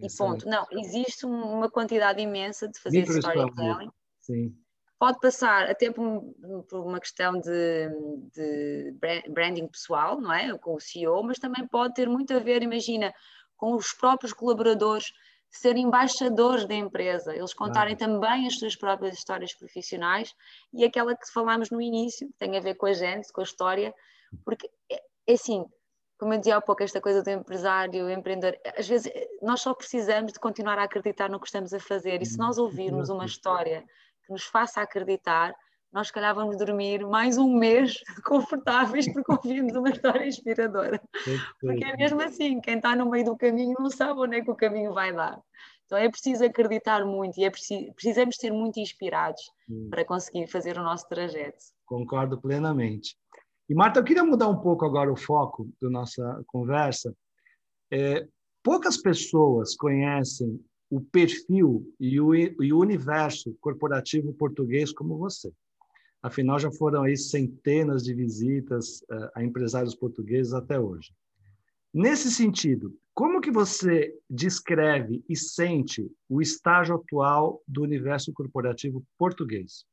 e 0.00 0.06
ponto. 0.16 0.48
Não, 0.48 0.66
existe 0.70 1.26
uma 1.26 1.70
quantidade 1.70 2.22
imensa 2.22 2.68
de 2.68 2.80
fazer 2.80 3.02
storytelling. 3.02 3.90
Sim. 4.18 4.56
Pode 4.98 5.20
passar 5.20 5.68
até 5.68 5.90
por, 5.90 6.34
por 6.70 6.86
uma 6.86 6.98
questão 6.98 7.38
de, 7.38 7.88
de, 8.32 8.94
branding 9.28 9.68
pessoal, 9.68 10.18
não 10.18 10.32
é? 10.32 10.56
Com 10.56 10.74
o 10.74 10.80
CEO, 10.80 11.22
mas 11.22 11.38
também 11.38 11.66
pode 11.68 11.92
ter 11.92 12.08
muito 12.08 12.32
a 12.32 12.38
ver, 12.38 12.62
imagina, 12.62 13.12
com 13.58 13.74
os 13.74 13.92
próprios 13.92 14.32
colaboradores 14.32 15.12
serem 15.50 15.84
embaixadores 15.84 16.66
da 16.66 16.74
empresa, 16.74 17.34
eles 17.34 17.52
contarem 17.52 17.94
ah. 17.94 17.98
também 17.98 18.46
as 18.46 18.58
suas 18.58 18.76
próprias 18.76 19.14
histórias 19.14 19.54
profissionais 19.54 20.34
e 20.72 20.84
aquela 20.84 21.16
que 21.16 21.30
falámos 21.32 21.70
no 21.70 21.80
início, 21.80 22.28
que 22.28 22.38
tem 22.38 22.56
a 22.56 22.60
ver 22.60 22.74
com 22.74 22.86
a 22.86 22.92
gente, 22.92 23.32
com 23.32 23.40
a 23.40 23.44
história, 23.44 23.94
porque 24.44 24.70
é, 24.90 25.02
é 25.26 25.32
assim, 25.32 25.64
como 26.18 26.34
eu 26.34 26.38
dizia 26.38 26.56
há 26.56 26.60
pouco, 26.60 26.82
esta 26.82 27.00
coisa 27.00 27.22
do 27.22 27.30
empresário, 27.30 28.10
empreendedor, 28.10 28.58
às 28.76 28.86
vezes 28.86 29.10
nós 29.40 29.60
só 29.60 29.72
precisamos 29.72 30.32
de 30.32 30.40
continuar 30.40 30.78
a 30.78 30.84
acreditar 30.84 31.30
no 31.30 31.40
que 31.40 31.46
estamos 31.46 31.72
a 31.72 31.80
fazer 31.80 32.20
e 32.20 32.26
se 32.26 32.38
nós 32.38 32.58
ouvirmos 32.58 33.08
uma 33.08 33.24
história 33.24 33.84
que 34.24 34.32
nos 34.32 34.44
faça 34.44 34.82
acreditar, 34.82 35.54
nós 35.92 36.08
se 36.08 36.12
calhar 36.12 36.34
vamos 36.34 36.56
dormir 36.58 37.06
mais 37.06 37.38
um 37.38 37.56
mês 37.56 38.02
confortáveis 38.24 39.10
porque 39.12 39.32
ouvimos 39.32 39.74
uma 39.74 39.90
história 39.90 40.26
inspiradora. 40.26 41.00
Porque 41.60 41.84
é 41.84 41.96
mesmo 41.96 42.20
assim, 42.20 42.60
quem 42.60 42.76
está 42.76 42.94
no 42.94 43.10
meio 43.10 43.24
do 43.24 43.36
caminho 43.36 43.74
não 43.78 43.90
sabe 43.90 44.20
onde 44.20 44.36
é 44.36 44.42
que 44.42 44.50
o 44.50 44.56
caminho 44.56 44.92
vai 44.92 45.12
dar. 45.12 45.40
Então 45.86 45.96
é 45.96 46.08
preciso 46.10 46.44
acreditar 46.44 47.04
muito 47.06 47.38
e 47.38 47.44
é 47.44 47.50
preciso, 47.50 47.92
precisamos 47.94 48.36
ser 48.36 48.52
muito 48.52 48.78
inspirados 48.78 49.40
para 49.88 50.04
conseguir 50.04 50.46
fazer 50.46 50.78
o 50.78 50.82
nosso 50.82 51.08
trajeto. 51.08 51.58
Concordo 51.86 52.38
plenamente. 52.38 53.16
E 53.68 53.74
Marta, 53.74 54.00
eu 54.00 54.04
queria 54.04 54.24
mudar 54.24 54.48
um 54.48 54.60
pouco 54.60 54.84
agora 54.84 55.10
o 55.10 55.16
foco 55.16 55.70
da 55.80 55.88
nossa 55.88 56.42
conversa. 56.46 57.14
É, 57.90 58.26
poucas 58.62 58.98
pessoas 58.98 59.74
conhecem 59.74 60.62
o 60.90 61.00
perfil 61.00 61.90
e 61.98 62.20
o, 62.20 62.34
e 62.34 62.72
o 62.72 62.78
universo 62.78 63.56
corporativo 63.60 64.34
português 64.34 64.92
como 64.92 65.16
você. 65.16 65.50
Afinal, 66.22 66.58
já 66.58 66.70
foram 66.70 67.02
aí 67.02 67.16
centenas 67.16 68.02
de 68.02 68.12
visitas 68.12 69.00
uh, 69.02 69.30
a 69.34 69.44
empresários 69.44 69.94
portugueses 69.94 70.52
até 70.52 70.78
hoje. 70.78 71.12
Nesse 71.94 72.30
sentido, 72.30 72.96
como 73.14 73.40
que 73.40 73.50
você 73.50 74.14
descreve 74.28 75.24
e 75.28 75.36
sente 75.36 76.10
o 76.28 76.42
estágio 76.42 76.96
atual 76.96 77.62
do 77.66 77.82
universo 77.82 78.32
corporativo 78.32 79.02
português? 79.16 79.84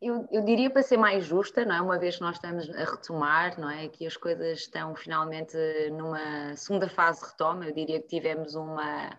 Eu, 0.00 0.28
eu, 0.30 0.44
diria 0.44 0.70
para 0.70 0.82
ser 0.82 0.96
mais 0.96 1.24
justa, 1.24 1.64
não 1.64 1.74
é? 1.74 1.80
Uma 1.80 1.98
vez 1.98 2.16
que 2.16 2.22
nós 2.22 2.36
estamos 2.36 2.68
a 2.70 2.84
retomar, 2.84 3.60
não 3.60 3.70
é? 3.70 3.88
Que 3.88 4.06
as 4.06 4.16
coisas 4.16 4.60
estão 4.60 4.94
finalmente 4.94 5.56
numa 5.90 6.54
segunda 6.56 6.88
fase 6.88 7.20
de 7.20 7.26
retoma. 7.26 7.66
Eu 7.66 7.74
diria 7.74 8.00
que 8.00 8.08
tivemos 8.08 8.54
uma 8.54 9.10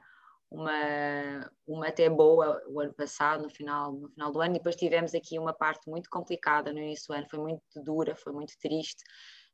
uma, 0.51 1.51
uma 1.67 1.88
até 1.88 2.09
boa 2.09 2.62
o 2.67 2.79
ano 2.79 2.93
passado, 2.93 3.43
no 3.43 3.49
final, 3.49 3.93
no 3.93 4.09
final 4.09 4.31
do 4.31 4.41
ano, 4.41 4.55
e 4.55 4.57
depois 4.57 4.75
tivemos 4.75 5.13
aqui 5.13 5.38
uma 5.38 5.53
parte 5.53 5.89
muito 5.89 6.09
complicada 6.09 6.73
no 6.73 6.79
início 6.79 7.07
do 7.07 7.13
ano, 7.13 7.29
foi 7.29 7.39
muito 7.39 7.62
dura, 7.83 8.15
foi 8.15 8.33
muito 8.33 8.53
triste, 8.59 9.03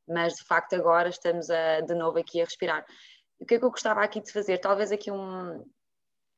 mas 0.08 0.36
de 0.36 0.45
facto 0.45 0.73
agora 0.73 1.10
estamos 1.10 1.49
a, 1.49 1.81
de 1.81 1.93
novo 1.93 2.17
aqui 2.17 2.41
a 2.41 2.45
respirar. 2.45 2.86
O 3.39 3.45
que 3.45 3.55
é 3.55 3.60
que 3.60 3.65
eu 3.65 3.71
gostava 3.71 4.01
aqui 4.01 4.21
de 4.21 4.31
fazer? 4.31 4.60
Talvez 4.60 4.91
aqui 4.91 5.12
um, 5.12 5.65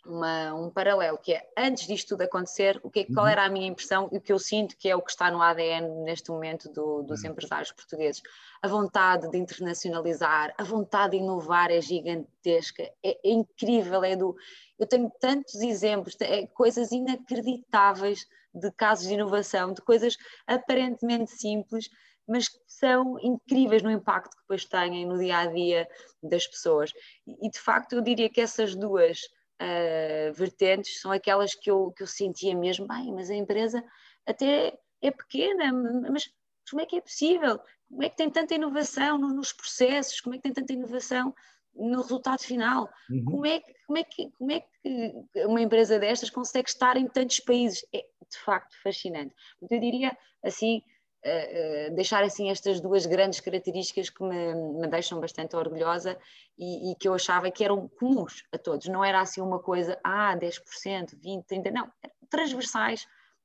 uma, 0.07 0.53
um 0.53 0.69
paralelo, 0.69 1.17
que 1.17 1.33
é 1.33 1.47
antes 1.57 1.85
disto 1.87 2.09
tudo 2.09 2.21
acontecer, 2.23 2.79
o 2.83 2.89
que, 2.89 3.01
é, 3.01 3.05
qual 3.05 3.25
uhum. 3.25 3.31
era 3.31 3.45
a 3.45 3.49
minha 3.49 3.67
impressão 3.67 4.09
e 4.11 4.17
o 4.17 4.21
que 4.21 4.31
eu 4.31 4.39
sinto 4.39 4.77
que 4.77 4.89
é 4.89 4.95
o 4.95 5.01
que 5.01 5.11
está 5.11 5.29
no 5.29 5.41
ADN 5.41 6.03
neste 6.03 6.29
momento 6.31 6.69
do, 6.69 7.03
dos 7.03 7.23
uhum. 7.23 7.31
empresários 7.31 7.71
portugueses. 7.71 8.21
A 8.61 8.67
vontade 8.67 9.29
de 9.29 9.37
internacionalizar, 9.37 10.53
a 10.57 10.63
vontade 10.63 11.11
de 11.11 11.23
inovar 11.23 11.71
é 11.71 11.81
gigantesca, 11.81 12.83
é, 13.03 13.17
é 13.23 13.31
incrível, 13.31 14.03
é 14.03 14.15
do... 14.15 14.35
Eu 14.79 14.87
tenho 14.87 15.11
tantos 15.19 15.55
exemplos, 15.55 16.15
é, 16.21 16.47
coisas 16.47 16.91
inacreditáveis 16.91 18.25
de 18.53 18.71
casos 18.71 19.07
de 19.07 19.13
inovação, 19.13 19.73
de 19.73 19.81
coisas 19.81 20.17
aparentemente 20.47 21.31
simples, 21.31 21.89
mas 22.27 22.49
que 22.49 22.59
são 22.67 23.17
incríveis 23.21 23.81
no 23.81 23.89
impacto 23.89 24.35
que 24.35 24.41
depois 24.41 24.65
têm 24.65 25.05
no 25.05 25.17
dia 25.17 25.39
a 25.39 25.45
dia 25.45 25.87
das 26.21 26.45
pessoas. 26.45 26.91
E 27.25 27.49
de 27.49 27.59
facto 27.59 27.93
eu 27.93 28.01
diria 28.01 28.29
que 28.29 28.41
essas 28.41 28.75
duas 28.75 29.21
uh, 29.61 30.33
vertentes 30.33 30.99
são 30.99 31.11
aquelas 31.11 31.53
que 31.53 31.69
eu, 31.69 31.91
que 31.91 32.03
eu 32.03 32.07
sentia 32.07 32.55
mesmo, 32.55 32.87
bem, 32.87 33.13
mas 33.13 33.29
a 33.29 33.35
empresa 33.35 33.83
até 34.25 34.77
é 35.01 35.11
pequena, 35.11 35.71
mas 36.11 36.29
como 36.69 36.81
é 36.81 36.85
que 36.85 36.97
é 36.97 37.01
possível? 37.01 37.59
Como 37.89 38.03
é 38.03 38.09
que 38.09 38.17
tem 38.17 38.29
tanta 38.29 38.55
inovação 38.55 39.17
nos 39.17 39.53
processos? 39.53 40.19
Como 40.19 40.35
é 40.35 40.37
que 40.37 40.43
tem 40.43 40.53
tanta 40.53 40.73
inovação 40.73 41.33
no 41.73 42.01
resultado 42.01 42.41
final? 42.41 42.89
Uhum. 43.09 43.25
Como, 43.25 43.45
é, 43.45 43.61
como, 43.85 43.97
é 43.97 44.03
que, 44.03 44.31
como 44.31 44.51
é 44.51 44.59
que 44.59 45.45
uma 45.45 45.61
empresa 45.61 45.97
destas 45.97 46.29
consegue 46.29 46.69
estar 46.69 46.97
em 46.97 47.07
tantos 47.07 47.39
países? 47.39 47.85
É 47.93 47.99
de 48.29 48.37
facto 48.39 48.75
fascinante. 48.83 49.33
Eu 49.61 49.79
diria 49.79 50.17
assim, 50.43 50.81
uh, 51.27 51.95
deixar 51.95 52.23
assim 52.23 52.49
estas 52.49 52.79
duas 52.79 53.05
grandes 53.05 53.39
características 53.39 54.09
que 54.09 54.23
me, 54.23 54.55
me 54.55 54.87
deixam 54.87 55.19
bastante 55.19 55.55
orgulhosa 55.55 56.17
e, 56.57 56.91
e, 56.91 56.95
que 56.95 57.07
eu 57.07 57.13
achava 57.13 57.51
que 57.51 57.63
eram 57.63 57.87
comuns 57.87 58.43
a 58.51 58.57
todos, 58.57 58.87
não 58.87 59.03
era 59.03 59.19
assim 59.21 59.41
uma 59.41 59.59
coisa, 59.59 59.99
ah, 60.03 60.35
10%, 60.35 61.15
20%, 61.19 61.45
30%, 61.45 61.71
não, 61.71 61.91
transversais 62.29 63.03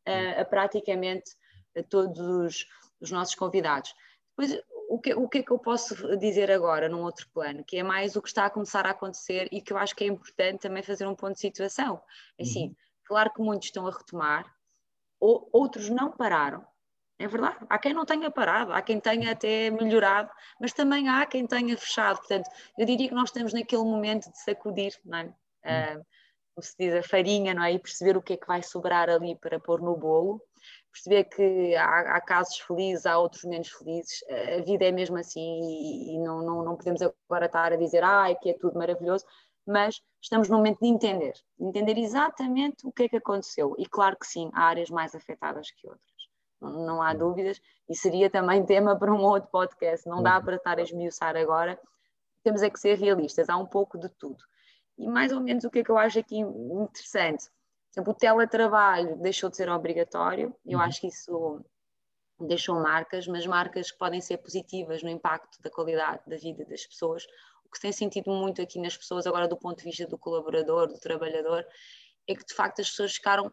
uh, 0.08 0.40
a 0.40 0.44
praticamente 0.44 1.32
a 1.76 1.82
todos 1.82 2.20
os, 2.20 2.66
os 3.00 3.10
nossos 3.10 3.34
convidados. 3.34 3.94
Depois, 4.36 4.62
o 4.88 4.98
que, 4.98 5.14
o 5.14 5.28
que 5.28 5.38
é 5.38 5.42
que 5.42 5.50
eu 5.50 5.58
posso 5.58 6.16
dizer 6.18 6.50
agora, 6.50 6.88
num 6.88 7.02
outro 7.02 7.28
plano, 7.32 7.64
que 7.64 7.78
é 7.78 7.82
mais 7.82 8.14
o 8.14 8.22
que 8.22 8.28
está 8.28 8.46
a 8.46 8.50
começar 8.50 8.86
a 8.86 8.90
acontecer 8.90 9.48
e 9.50 9.60
que 9.60 9.72
eu 9.72 9.78
acho 9.78 9.94
que 9.96 10.04
é 10.04 10.06
importante 10.06 10.60
também 10.60 10.82
fazer 10.82 11.06
um 11.06 11.14
ponto 11.14 11.34
de 11.34 11.40
situação. 11.40 12.00
É 12.38 12.42
assim, 12.42 12.68
uhum. 12.68 12.76
claro 13.06 13.32
que 13.32 13.40
muitos 13.40 13.68
estão 13.68 13.86
a 13.86 13.90
retomar, 13.90 14.54
ou, 15.18 15.48
outros 15.52 15.88
não 15.88 16.10
pararam, 16.10 16.66
é 17.22 17.28
verdade. 17.28 17.56
Há 17.68 17.78
quem 17.78 17.94
não 17.94 18.04
tenha 18.04 18.30
parado, 18.30 18.72
há 18.72 18.82
quem 18.82 18.98
tenha 18.98 19.32
até 19.32 19.70
melhorado, 19.70 20.30
mas 20.60 20.72
também 20.72 21.08
há 21.08 21.24
quem 21.24 21.46
tenha 21.46 21.76
fechado. 21.76 22.18
Portanto, 22.18 22.50
eu 22.76 22.84
diria 22.84 23.08
que 23.08 23.14
nós 23.14 23.28
estamos 23.28 23.52
naquele 23.52 23.84
momento 23.84 24.30
de 24.30 24.38
sacudir, 24.40 24.92
não 25.04 25.18
é? 25.18 25.24
Uh, 25.64 26.04
como 26.54 26.62
se 26.64 26.74
diz, 26.78 26.94
a 26.94 27.02
farinha, 27.02 27.54
não 27.54 27.62
é? 27.62 27.72
E 27.72 27.78
perceber 27.78 28.16
o 28.16 28.22
que 28.22 28.32
é 28.32 28.36
que 28.36 28.46
vai 28.46 28.62
sobrar 28.62 29.08
ali 29.08 29.36
para 29.36 29.60
pôr 29.60 29.80
no 29.80 29.96
bolo. 29.96 30.42
Perceber 30.92 31.24
que 31.24 31.74
há, 31.76 32.16
há 32.16 32.20
casos 32.20 32.58
felizes, 32.58 33.06
há 33.06 33.16
outros 33.18 33.44
menos 33.44 33.68
felizes. 33.68 34.22
A 34.58 34.62
vida 34.62 34.84
é 34.84 34.92
mesmo 34.92 35.16
assim 35.16 35.60
e, 35.62 36.14
e 36.14 36.18
não, 36.18 36.42
não, 36.42 36.64
não 36.64 36.76
podemos 36.76 37.00
agora 37.00 37.46
estar 37.46 37.72
a 37.72 37.76
dizer 37.76 38.02
ah, 38.04 38.34
que 38.34 38.50
é 38.50 38.54
tudo 38.54 38.76
maravilhoso, 38.76 39.24
mas 39.66 40.02
estamos 40.20 40.48
no 40.48 40.58
momento 40.58 40.80
de 40.80 40.88
entender, 40.88 41.32
de 41.58 41.66
entender 41.66 41.96
exatamente 41.96 42.86
o 42.86 42.92
que 42.92 43.04
é 43.04 43.08
que 43.08 43.16
aconteceu. 43.16 43.74
E 43.78 43.86
claro 43.86 44.16
que 44.18 44.26
sim, 44.26 44.50
há 44.52 44.64
áreas 44.64 44.90
mais 44.90 45.14
afetadas 45.14 45.70
que 45.70 45.88
outras 45.88 46.11
não 46.70 47.02
há 47.02 47.12
dúvidas, 47.14 47.60
e 47.88 47.96
seria 47.96 48.30
também 48.30 48.64
tema 48.66 48.98
para 48.98 49.12
um 49.12 49.22
outro 49.22 49.50
podcast, 49.50 50.08
não 50.08 50.22
dá 50.22 50.40
para 50.40 50.56
estar 50.56 50.78
a 50.78 50.82
esmiuçar 50.82 51.36
agora, 51.36 51.78
temos 52.42 52.62
é 52.62 52.70
que 52.70 52.78
ser 52.78 52.98
realistas, 52.98 53.48
há 53.48 53.56
um 53.56 53.66
pouco 53.66 53.98
de 53.98 54.08
tudo. 54.08 54.42
E 54.98 55.08
mais 55.08 55.32
ou 55.32 55.40
menos 55.40 55.64
o 55.64 55.70
que 55.70 55.80
é 55.80 55.84
que 55.84 55.90
eu 55.90 55.98
acho 55.98 56.18
aqui 56.18 56.38
interessante? 56.38 57.44
Por 57.46 58.00
exemplo, 58.00 58.12
o 58.12 58.16
teletrabalho 58.16 59.16
deixou 59.16 59.50
de 59.50 59.56
ser 59.56 59.68
obrigatório, 59.68 60.54
eu 60.64 60.78
uhum. 60.78 60.84
acho 60.84 61.00
que 61.00 61.08
isso 61.08 61.64
deixou 62.40 62.80
marcas, 62.80 63.26
mas 63.26 63.46
marcas 63.46 63.90
que 63.90 63.98
podem 63.98 64.20
ser 64.20 64.38
positivas 64.38 65.02
no 65.02 65.08
impacto 65.08 65.60
da 65.62 65.70
qualidade 65.70 66.22
da 66.26 66.36
vida 66.36 66.64
das 66.64 66.86
pessoas. 66.86 67.24
O 67.64 67.70
que 67.70 67.76
se 67.76 67.82
tem 67.82 67.92
sentido 67.92 68.30
muito 68.30 68.60
aqui 68.60 68.80
nas 68.80 68.96
pessoas, 68.96 69.26
agora 69.26 69.48
do 69.48 69.56
ponto 69.56 69.78
de 69.78 69.84
vista 69.84 70.06
do 70.06 70.18
colaborador, 70.18 70.88
do 70.88 70.98
trabalhador, 70.98 71.64
é 72.28 72.34
que 72.34 72.44
de 72.44 72.54
facto 72.54 72.80
as 72.80 72.90
pessoas 72.90 73.14
ficaram. 73.14 73.52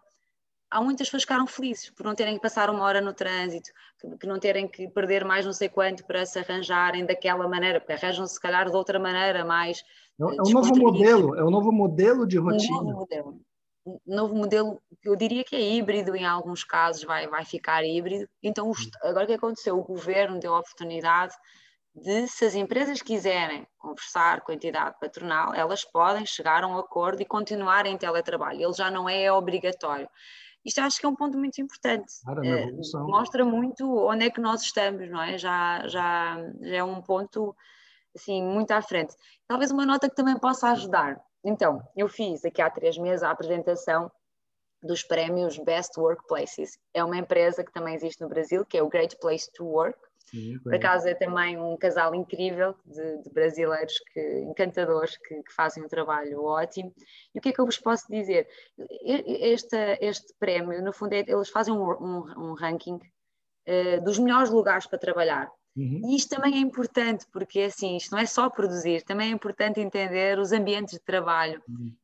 Há 0.72 0.82
muitas 0.82 1.08
pessoas 1.08 1.24
que 1.24 1.28
ficaram 1.28 1.48
felizes 1.48 1.90
por 1.90 2.06
não 2.06 2.14
terem 2.14 2.36
que 2.36 2.42
passar 2.42 2.70
uma 2.70 2.84
hora 2.84 3.02
no 3.02 3.14
trânsito, 3.14 3.72
que, 4.00 4.18
que 4.18 4.28
não 4.28 4.40
terem 4.40 4.68
que 4.68 4.88
perder 4.90 5.26
mais 5.26 5.46
não 5.46 5.54
sei 5.54 5.68
quanto 5.70 6.06
para 6.06 6.26
se 6.26 6.38
arranjarem 6.40 7.06
daquela 7.06 7.48
maneira, 7.48 7.80
porque 7.80 7.94
arranjam-se, 7.94 8.36
se 8.36 8.40
calhar, 8.40 8.70
de 8.70 8.76
outra 8.76 9.00
maneira, 9.00 9.44
mais. 9.44 9.84
É, 10.20 10.24
é 10.24 10.42
um 10.42 10.52
novo 10.52 10.76
modelo, 10.76 11.36
é 11.36 11.44
um 11.44 11.50
novo 11.50 11.72
modelo 11.72 12.28
de 12.28 12.38
rotina. 12.38 12.78
Um 12.78 12.84
novo 12.84 13.00
modelo 13.00 13.42
novo 14.06 14.36
modelo, 14.36 14.82
eu 15.04 15.16
diria 15.16 15.44
que 15.44 15.56
é 15.56 15.62
híbrido, 15.62 16.16
em 16.16 16.26
alguns 16.26 16.64
casos 16.64 17.04
vai, 17.04 17.28
vai 17.28 17.46
ficar 17.46 17.84
híbrido. 17.84 18.28
Então, 18.44 18.72
agora 19.02 19.24
o 19.24 19.28
que 19.28 19.34
aconteceu? 19.34 19.78
O 19.78 19.84
governo 19.84 20.40
deu 20.40 20.54
a 20.54 20.60
oportunidade 20.60 21.34
de, 21.96 22.28
se 22.28 22.46
as 22.46 22.56
empresas 22.56 23.02
quiserem 23.02 23.68
conversar 23.78 24.42
com 24.42 24.52
a 24.52 24.56
entidade 24.56 24.96
patronal, 25.00 25.54
elas 25.54 25.84
podem 25.84 26.26
chegar 26.26 26.64
a 26.64 26.68
um 26.68 26.78
acordo 26.78 27.22
e 27.22 27.26
continuar 27.26 27.86
em 27.86 27.98
teletrabalho. 27.98 28.62
Ele 28.62 28.74
já 28.74 28.92
não 28.92 29.10
é 29.10 29.32
obrigatório. 29.32 30.10
Isto 30.66 30.82
acho 30.82 31.00
que 31.00 31.06
é 31.06 31.10
um 31.10 31.16
ponto 31.16 31.38
muito 31.38 31.60
importante. 31.62 32.14
Claro, 32.24 32.46
é, 32.46 32.68
mostra 33.08 33.46
muito 33.46 33.86
onde 34.06 34.26
é 34.26 34.30
que 34.30 34.42
nós 34.42 34.62
estamos, 34.62 35.10
não 35.10 35.22
é? 35.22 35.38
Já, 35.38 35.88
já, 35.88 36.38
já 36.62 36.76
é 36.78 36.84
um 36.84 37.02
ponto 37.02 37.56
assim, 38.16 38.44
muito 38.44 38.72
à 38.72 38.82
frente. 38.82 39.16
Talvez 39.48 39.72
uma 39.72 39.86
nota 39.86 40.10
que 40.10 40.16
também 40.16 40.38
possa 40.38 40.70
ajudar 40.72 41.22
então, 41.44 41.82
eu 41.96 42.08
fiz 42.08 42.44
aqui 42.44 42.62
há 42.62 42.70
três 42.70 42.98
meses 42.98 43.24
a 43.24 43.32
apresentação 43.32 44.12
dos 44.82 45.04
prémios 45.04 45.58
Best 45.58 46.00
Workplaces. 46.00 46.78
É 46.94 47.04
uma 47.04 47.18
empresa 47.18 47.64
que 47.64 47.72
também 47.72 47.96
existe 47.96 48.22
no 48.22 48.30
Brasil, 48.30 48.66
que 48.66 48.78
é 48.78 48.84
o 48.84 48.90
Great 48.90 49.18
Place 49.20 49.52
to 49.54 49.66
Work. 49.66 50.00
Sim, 50.30 50.60
Por 50.60 50.76
acaso 50.76 51.08
é 51.08 51.16
também 51.16 51.58
um 51.58 51.76
casal 51.76 52.14
incrível 52.14 52.76
de, 52.86 53.24
de 53.24 53.30
brasileiros 53.32 53.94
que, 54.14 54.40
encantadores 54.42 55.18
que, 55.18 55.42
que, 55.42 55.54
fazem 55.54 55.84
um 55.84 55.88
trabalho 55.88 56.44
ótimo. 56.44 56.94
E 57.34 57.40
o 57.40 57.42
que 57.42 57.50
é 57.50 57.52
que 57.52 57.60
eu 57.60 57.66
vos 57.66 57.80
posso 57.80 58.06
dizer? 58.10 58.48
Este, 59.04 59.98
este 60.02 60.34
prémio, 60.40 60.84
no 60.84 60.94
fundo, 60.94 61.14
é, 61.14 61.26
eles 61.28 61.50
fazem 61.50 61.74
um, 61.74 61.84
um, 61.84 62.50
um 62.50 62.54
ranking 62.54 62.96
uh, 62.96 64.04
dos 64.04 64.20
melhores 64.20 64.52
lugares 64.52 64.86
para 64.86 65.00
trabalhar. 65.00 65.52
Uhum. 65.76 66.02
E 66.06 66.16
isto 66.16 66.36
também 66.36 66.56
é 66.56 66.60
importante, 66.60 67.26
porque 67.32 67.62
assim, 67.62 67.98
isto 67.98 68.12
não 68.12 68.20
é 68.20 68.26
só 68.26 68.50
produzir, 68.50 69.04
também 69.04 69.30
é 69.30 69.34
importante 69.34 69.80
entender 69.80 70.38
os 70.38 70.52
ambientes 70.52 70.94
de 70.94 71.04
trabalho. 71.04 71.62
Uhum. 71.68 71.96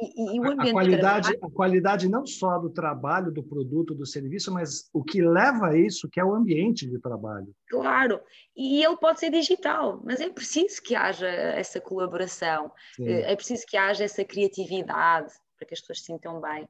E, 0.00 0.36
e, 0.36 0.40
o 0.40 0.44
ambiente 0.44 0.70
a, 0.70 0.72
qualidade, 0.72 1.38
a 1.42 1.50
qualidade 1.50 2.08
não 2.08 2.24
só 2.26 2.58
do 2.58 2.70
trabalho, 2.70 3.30
do 3.30 3.42
produto, 3.42 3.94
do 3.94 4.06
serviço, 4.06 4.52
mas 4.52 4.88
o 4.94 5.04
que 5.04 5.20
leva 5.20 5.68
a 5.68 5.76
isso, 5.76 6.08
que 6.08 6.18
é 6.18 6.24
o 6.24 6.34
ambiente 6.34 6.88
de 6.88 6.98
trabalho. 6.98 7.54
Claro, 7.68 8.20
e 8.56 8.82
ele 8.82 8.96
pode 8.96 9.20
ser 9.20 9.30
digital, 9.30 10.00
mas 10.02 10.20
é 10.20 10.30
preciso 10.30 10.82
que 10.82 10.94
haja 10.94 11.28
essa 11.28 11.80
colaboração, 11.80 12.72
Sim. 12.96 13.08
Eh, 13.08 13.32
é 13.32 13.36
preciso 13.36 13.66
que 13.66 13.76
haja 13.76 14.04
essa 14.04 14.24
criatividade 14.24 15.32
para 15.58 15.68
que 15.68 15.74
as 15.74 15.80
pessoas 15.80 15.98
se 15.98 16.06
sintam 16.06 16.40
bem. 16.40 16.64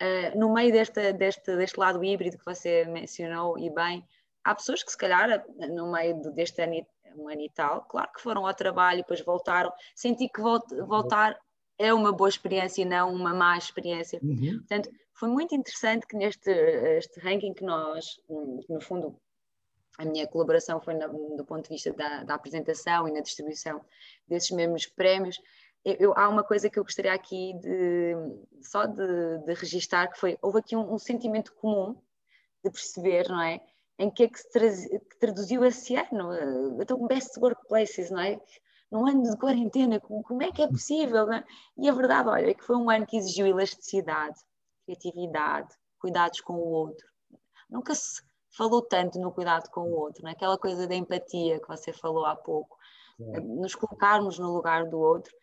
Uh, 0.00 0.38
no 0.38 0.54
meio 0.54 0.70
deste, 0.70 1.12
deste, 1.14 1.56
deste 1.56 1.80
lado 1.80 2.04
híbrido 2.04 2.38
que 2.38 2.44
você 2.44 2.84
mencionou 2.84 3.58
e 3.58 3.68
bem, 3.68 4.06
há 4.44 4.54
pessoas 4.54 4.84
que 4.84 4.92
se 4.92 4.96
calhar 4.96 5.44
no 5.68 5.90
meio 5.90 6.20
deste 6.32 6.62
ano, 6.62 6.86
um 7.16 7.28
ano 7.28 7.40
e 7.40 7.50
tal, 7.50 7.82
claro 7.86 8.12
que 8.12 8.22
foram 8.22 8.46
ao 8.46 8.54
trabalho 8.54 8.98
e 8.98 9.02
depois 9.02 9.20
voltaram, 9.22 9.72
senti 9.94 10.28
que 10.28 10.40
voltar 10.40 11.36
é 11.78 11.92
uma 11.92 12.12
boa 12.12 12.28
experiência 12.28 12.82
e 12.82 12.84
não 12.84 13.12
uma 13.12 13.34
má 13.34 13.56
experiência. 13.56 14.18
Uhum. 14.22 14.58
Portanto, 14.58 14.90
foi 15.14 15.28
muito 15.28 15.54
interessante 15.54 16.06
que 16.06 16.16
neste 16.16 16.50
este 16.50 17.20
ranking 17.20 17.54
que 17.54 17.64
nós, 17.64 18.20
no 18.68 18.80
fundo, 18.80 19.16
a 19.98 20.04
minha 20.04 20.26
colaboração 20.26 20.80
foi 20.80 20.94
do 20.94 21.44
ponto 21.44 21.64
de 21.64 21.70
vista 21.70 21.92
da, 21.92 22.24
da, 22.24 22.34
apresentação 22.34 23.08
e 23.08 23.12
na 23.12 23.20
distribuição 23.20 23.82
desses 24.28 24.50
mesmos 24.50 24.86
prémios. 24.86 25.40
Eu, 25.84 25.94
eu, 25.94 26.14
há 26.16 26.28
uma 26.28 26.44
coisa 26.44 26.68
que 26.68 26.78
eu 26.78 26.84
gostaria 26.84 27.12
aqui 27.12 27.54
de 27.60 28.14
só 28.60 28.84
de, 28.86 29.38
de 29.44 29.54
registar, 29.54 30.10
que 30.12 30.18
foi, 30.18 30.36
houve 30.42 30.58
aqui 30.58 30.76
um, 30.76 30.94
um 30.94 30.98
sentimento 30.98 31.54
comum 31.54 31.96
de 32.62 32.70
perceber, 32.70 33.28
não 33.28 33.40
é? 33.40 33.60
em 33.98 34.10
que 34.10 34.24
é 34.24 34.28
que 34.28 34.38
se 34.38 34.98
que 34.98 35.18
traduziu 35.18 35.64
esse 35.64 35.96
ano. 35.96 36.80
Então, 36.80 37.06
best 37.06 37.38
workplaces, 37.38 38.10
não 38.10 38.20
é? 38.20 38.38
Num 38.90 39.06
ano 39.06 39.22
de 39.22 39.36
quarentena, 39.36 40.00
como, 40.00 40.22
como 40.22 40.42
é 40.42 40.52
que 40.52 40.62
é 40.62 40.68
possível? 40.68 41.30
É? 41.32 41.44
E 41.76 41.88
a 41.88 41.92
verdade, 41.92 42.28
olha, 42.28 42.50
é 42.50 42.54
que 42.54 42.64
foi 42.64 42.76
um 42.76 42.88
ano 42.88 43.06
que 43.06 43.16
exigiu 43.16 43.46
elasticidade, 43.46 44.38
criatividade, 44.84 45.74
cuidados 45.98 46.40
com 46.40 46.54
o 46.54 46.68
outro. 46.68 47.06
Nunca 47.68 47.94
se 47.94 48.22
falou 48.56 48.80
tanto 48.82 49.18
no 49.18 49.32
cuidado 49.32 49.68
com 49.70 49.80
o 49.80 49.94
outro, 49.94 50.22
não 50.22 50.30
é? 50.30 50.32
aquela 50.32 50.56
coisa 50.56 50.86
da 50.86 50.94
empatia 50.94 51.60
que 51.60 51.68
você 51.68 51.92
falou 51.92 52.24
há 52.24 52.36
pouco, 52.36 52.76
é. 53.20 53.40
nos 53.40 53.74
colocarmos 53.74 54.38
no 54.38 54.52
lugar 54.52 54.86
do 54.86 54.98
outro. 54.98 55.34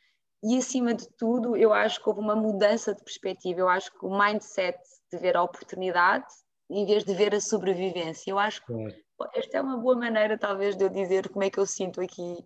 E 0.44 0.58
acima 0.58 0.94
de 0.94 1.08
tudo, 1.18 1.56
eu 1.56 1.72
acho 1.74 2.02
que 2.02 2.10
houve 2.10 2.20
uma 2.20 2.36
mudança 2.36 2.94
de 2.94 3.02
perspectiva. 3.02 3.62
Eu 3.62 3.70
acho 3.70 3.92
que 3.92 4.06
o 4.06 4.18
mindset 4.18 4.78
de 5.12 5.18
ver 5.18 5.38
a 5.38 5.44
oportunidade 5.44 6.28
em 6.70 6.86
vez 6.86 7.04
de 7.04 7.14
ver 7.14 7.34
a 7.34 7.40
sobrevivência. 7.40 8.32
Eu 8.32 8.40
acho 8.40 8.66
que 8.66 8.74
esta 9.36 9.58
é 9.58 9.62
uma 9.62 9.78
boa 9.78 9.96
maneira, 9.96 10.38
talvez, 10.38 10.76
de 10.76 10.84
eu 10.84 10.90
dizer 10.90 11.30
como 11.30 11.44
é 11.44 11.50
que 11.50 11.60
eu 11.60 11.66
sinto 11.66 12.02
aqui 12.02 12.44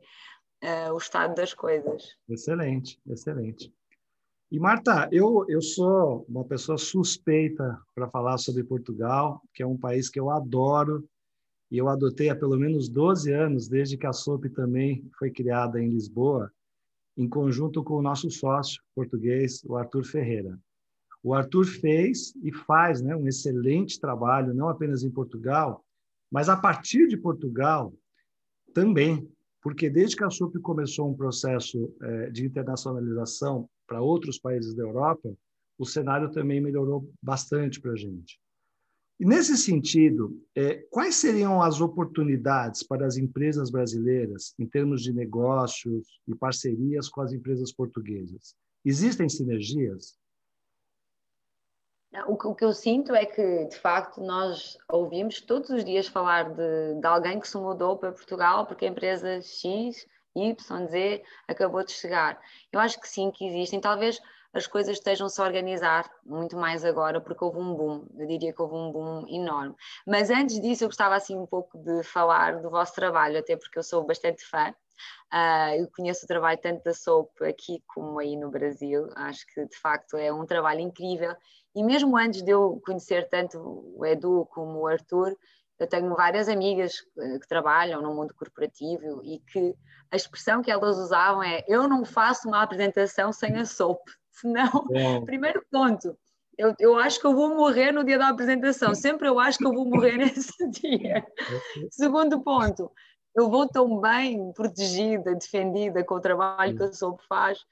uh, 0.64 0.94
o 0.94 0.98
estado 0.98 1.36
das 1.36 1.54
coisas. 1.54 2.16
Excelente, 2.30 3.00
excelente. 3.08 3.74
E 4.50 4.60
Marta, 4.60 5.10
eu, 5.12 5.46
eu 5.50 5.62
sou 5.62 6.26
uma 6.30 6.46
pessoa 6.46 6.78
suspeita 6.78 7.80
para 7.94 8.10
falar 8.10 8.38
sobre 8.38 8.64
Portugal, 8.64 9.42
que 9.54 9.62
é 9.62 9.68
um 9.68 9.78
país 9.78 10.10
que 10.10 10.20
eu 10.20 10.30
adoro 10.30 11.08
e 11.70 11.78
eu 11.78 11.90
adotei 11.90 12.30
há 12.30 12.36
pelo 12.36 12.58
menos 12.58 12.88
12 12.88 13.32
anos, 13.34 13.68
desde 13.68 13.98
que 13.98 14.08
a 14.08 14.14
SOP 14.14 14.46
também 14.50 15.06
foi 15.20 15.30
criada 15.30 15.82
em 15.82 15.90
Lisboa, 15.90 16.50
em 17.18 17.28
conjunto 17.28 17.84
com 17.84 17.96
o 17.96 18.02
nosso 18.02 18.32
sócio 18.32 18.82
português, 18.96 19.62
o 19.66 19.76
Arthur 19.76 20.06
Ferreira. 20.06 20.58
O 21.22 21.34
Arthur 21.34 21.66
fez 21.66 22.34
e 22.42 22.54
faz 22.54 23.02
né, 23.02 23.14
um 23.16 23.28
excelente 23.28 24.00
trabalho, 24.00 24.54
não 24.54 24.70
apenas 24.70 25.04
em 25.04 25.12
Portugal, 25.12 25.84
mas 26.32 26.48
a 26.48 26.56
partir 26.56 27.08
de 27.08 27.18
Portugal 27.18 27.94
também, 28.74 29.30
porque 29.68 29.90
desde 29.90 30.16
que 30.16 30.24
a 30.24 30.30
SUP 30.30 30.62
começou 30.62 31.12
um 31.12 31.14
processo 31.14 31.94
é, 32.02 32.30
de 32.30 32.46
internacionalização 32.46 33.70
para 33.86 34.02
outros 34.02 34.40
países 34.40 34.74
da 34.74 34.82
Europa, 34.82 35.30
o 35.78 35.86
cenário 35.86 36.32
também 36.32 36.62
melhorou 36.62 37.12
bastante 37.22 37.82
para 37.82 37.92
a 37.92 37.96
gente. 37.98 38.40
E 39.20 39.26
nesse 39.26 39.58
sentido, 39.58 40.42
é, 40.56 40.76
quais 40.90 41.16
seriam 41.16 41.62
as 41.62 41.82
oportunidades 41.82 42.82
para 42.82 43.06
as 43.06 43.18
empresas 43.18 43.70
brasileiras 43.70 44.54
em 44.58 44.66
termos 44.66 45.04
de 45.04 45.12
negócios 45.12 46.22
e 46.26 46.34
parcerias 46.34 47.10
com 47.10 47.20
as 47.20 47.34
empresas 47.34 47.74
portuguesas? 47.74 48.56
Existem 48.86 49.28
sinergias? 49.28 50.18
O 52.26 52.38
que, 52.38 52.48
o 52.48 52.56
que, 52.56 52.66
eu 52.66 52.74
sinto 52.74 53.14
é 53.14 53.26
que, 53.26 53.66
de 53.66 53.76
facto, 53.78 54.22
nós 54.22 54.78
ouvimos 54.90 55.42
todos 55.42 55.70
os 55.70 55.84
dias 55.84 56.08
falar 56.08 56.50
de, 56.54 57.00
de 57.00 57.08
alguém 57.08 57.40
que 57.40 57.48
se 57.48 57.58
mudou 57.58 57.98
para 57.98 58.12
Portugal 58.12 58.66
porque 58.66 58.86
a 58.86 58.90
empresa 58.90 59.42
X, 59.42 60.08
Y, 60.36 60.88
Z 60.88 61.24
acabou 61.48 61.84
de 61.84 61.92
chegar. 61.92 62.40
Eu 62.72 62.80
acho 62.80 63.00
que 63.00 63.08
sim, 63.08 63.30
que 63.32 63.46
existem. 63.46 63.80
Talvez 63.80 64.20
as 64.54 64.66
coisas 64.66 64.98
estejam-se 64.98 65.40
a 65.40 65.44
organizar 65.44 66.10
muito 66.26 66.58
mais 66.58 66.84
agora, 66.84 67.22
porque 67.22 67.44
houve 67.44 67.60
um 67.60 67.74
boom, 67.76 68.08
eu 68.18 68.28
diria 68.28 68.54
que 68.54 68.62
houve 68.62 68.76
um 68.76 68.92
boom 68.92 69.26
enorme. 69.28 69.76
Mas 70.06 70.30
antes 70.30 70.60
disso, 70.60 70.84
eu 70.84 70.88
gostava 70.88 71.16
assim 71.16 71.38
um 71.38 71.46
pouco 71.46 71.78
de 71.78 72.04
falar 72.04 72.62
do 72.62 72.70
vosso 72.70 72.94
trabalho, 72.96 73.38
até 73.38 73.56
porque 73.56 73.78
eu 73.78 73.84
sou 73.84 74.06
bastante 74.06 74.44
fã. 74.44 74.74
Uh, 75.34 75.82
eu 75.82 75.90
conheço 75.96 76.26
o 76.26 76.28
trabalho 76.28 76.60
tanto 76.62 76.84
da 76.84 76.94
SOAP 76.94 77.42
aqui 77.44 77.84
como 77.88 78.20
aí 78.20 78.36
no 78.36 78.50
Brasil, 78.50 79.10
acho 79.16 79.46
que 79.48 79.66
de 79.66 79.78
facto 79.78 80.18
é 80.18 80.32
um 80.32 80.46
trabalho 80.46 80.80
incrível 80.80 81.36
e 81.76 81.84
mesmo 81.84 82.18
antes 82.18 82.42
de 82.42 82.52
eu 82.52 82.82
conhecer 82.86 83.30
tanto 83.30 83.60
o 83.96 84.06
Edu 84.06 84.48
como 84.52 84.80
o 84.80 84.88
Arthur, 84.88 85.36
eu 85.80 85.88
tenho 85.88 86.16
várias 86.16 86.50
amigas 86.50 87.04
eh, 87.20 87.38
que 87.40 87.48
trabalham 87.48 88.02
no 88.02 88.16
mundo 88.16 88.34
corporativo 88.34 89.24
e 89.24 89.40
que 89.40 89.76
a 90.12 90.16
expressão 90.16 90.62
que 90.62 90.72
elas 90.72 90.98
usavam 90.98 91.44
é 91.44 91.64
eu 91.68 91.88
não 91.88 92.04
faço 92.04 92.48
uma 92.48 92.64
apresentação 92.64 93.32
sem 93.32 93.56
a 93.58 93.66
SOAP, 93.66 94.02
senão, 94.32 94.88
é. 94.92 95.22
primeiro 95.22 95.64
ponto, 95.72 96.18
eu, 96.58 96.74
eu 96.80 96.98
acho 96.98 97.20
que 97.20 97.28
eu 97.28 97.36
vou 97.36 97.56
morrer 97.56 97.92
no 97.92 98.04
dia 98.04 98.18
da 98.18 98.30
apresentação, 98.30 98.96
sempre 98.96 99.28
eu 99.28 99.40
acho 99.40 99.60
que 99.60 99.68
eu 99.68 99.74
vou 99.74 99.86
morrer 99.86 100.18
nesse 100.18 100.68
dia. 100.72 101.24
Segundo 101.92 102.42
ponto, 102.42 102.92
eu 103.38 103.52
vou 103.52 103.68
tão 103.68 104.02
bem 104.02 104.52
protegida, 104.52 105.36
defendida 105.36 106.04
com 106.04 106.16
o 106.16 106.20
trabalho 106.20 106.76
que 106.76 106.84
a 106.84 106.92
SOAP 106.92 107.22
faz, 107.30 107.64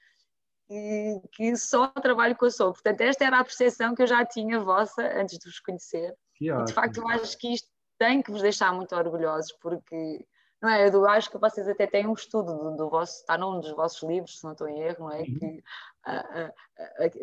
que, 0.68 1.20
que 1.32 1.56
só 1.56 1.88
trabalho 1.88 2.36
com 2.36 2.46
a 2.46 2.50
SOAP. 2.50 2.74
Portanto, 2.74 3.00
esta 3.00 3.24
era 3.24 3.40
a 3.40 3.44
percepção 3.44 3.92
que 3.92 4.02
eu 4.02 4.06
já 4.06 4.24
tinha 4.24 4.60
vossa 4.60 5.02
antes 5.20 5.36
de 5.38 5.44
vos 5.44 5.58
conhecer. 5.58 6.14
E, 6.40 6.64
de 6.64 6.72
facto, 6.72 6.98
eu 6.98 7.08
acho 7.08 7.36
que 7.36 7.52
isto 7.52 7.68
tem 7.98 8.22
que 8.22 8.30
vos 8.30 8.42
deixar 8.42 8.72
muito 8.72 8.94
orgulhosos, 8.94 9.52
porque 9.60 10.24
não 10.60 10.70
é? 10.70 10.88
Eu 10.88 11.06
acho 11.08 11.30
que 11.30 11.38
vocês 11.38 11.68
até 11.68 11.86
têm 11.86 12.06
um 12.06 12.14
estudo 12.14 12.54
do, 12.56 12.76
do 12.76 12.90
vosso, 12.90 13.20
está 13.20 13.36
num 13.36 13.60
dos 13.60 13.72
vossos 13.72 14.02
livros, 14.02 14.38
se 14.38 14.44
não 14.44 14.52
estou 14.52 14.68
em 14.68 14.80
erro, 14.80 15.00
não 15.00 15.12
é? 15.12 15.20
Uhum. 15.20 15.38
Que 15.38 15.62
a, 16.04 16.16
a, 16.16 16.46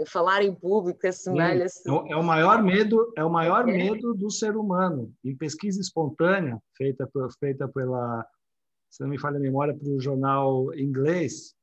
a 0.03 0.05
falar 0.05 0.43
em 0.43 0.53
público 0.53 1.07
assemelha-se. 1.07 1.89
É, 1.89 2.11
é, 2.11 2.15
o 2.15 2.23
maior 2.23 2.61
medo, 2.61 3.11
é 3.17 3.23
o 3.23 3.29
maior 3.29 3.67
é. 3.67 3.71
medo 3.71 4.13
do 4.13 4.29
ser 4.29 4.55
humano. 4.55 5.11
Em 5.23 5.35
pesquisa 5.35 5.81
espontânea 5.81 6.61
feita 6.77 7.09
feita 7.39 7.67
pela, 7.67 8.25
se 8.89 9.01
não 9.01 9.09
me 9.09 9.19
falha 9.19 9.37
a 9.37 9.41
memória, 9.41 9.75
para 9.75 9.89
o 9.89 9.99
jornal 9.99 10.73
inglês, 10.75 11.55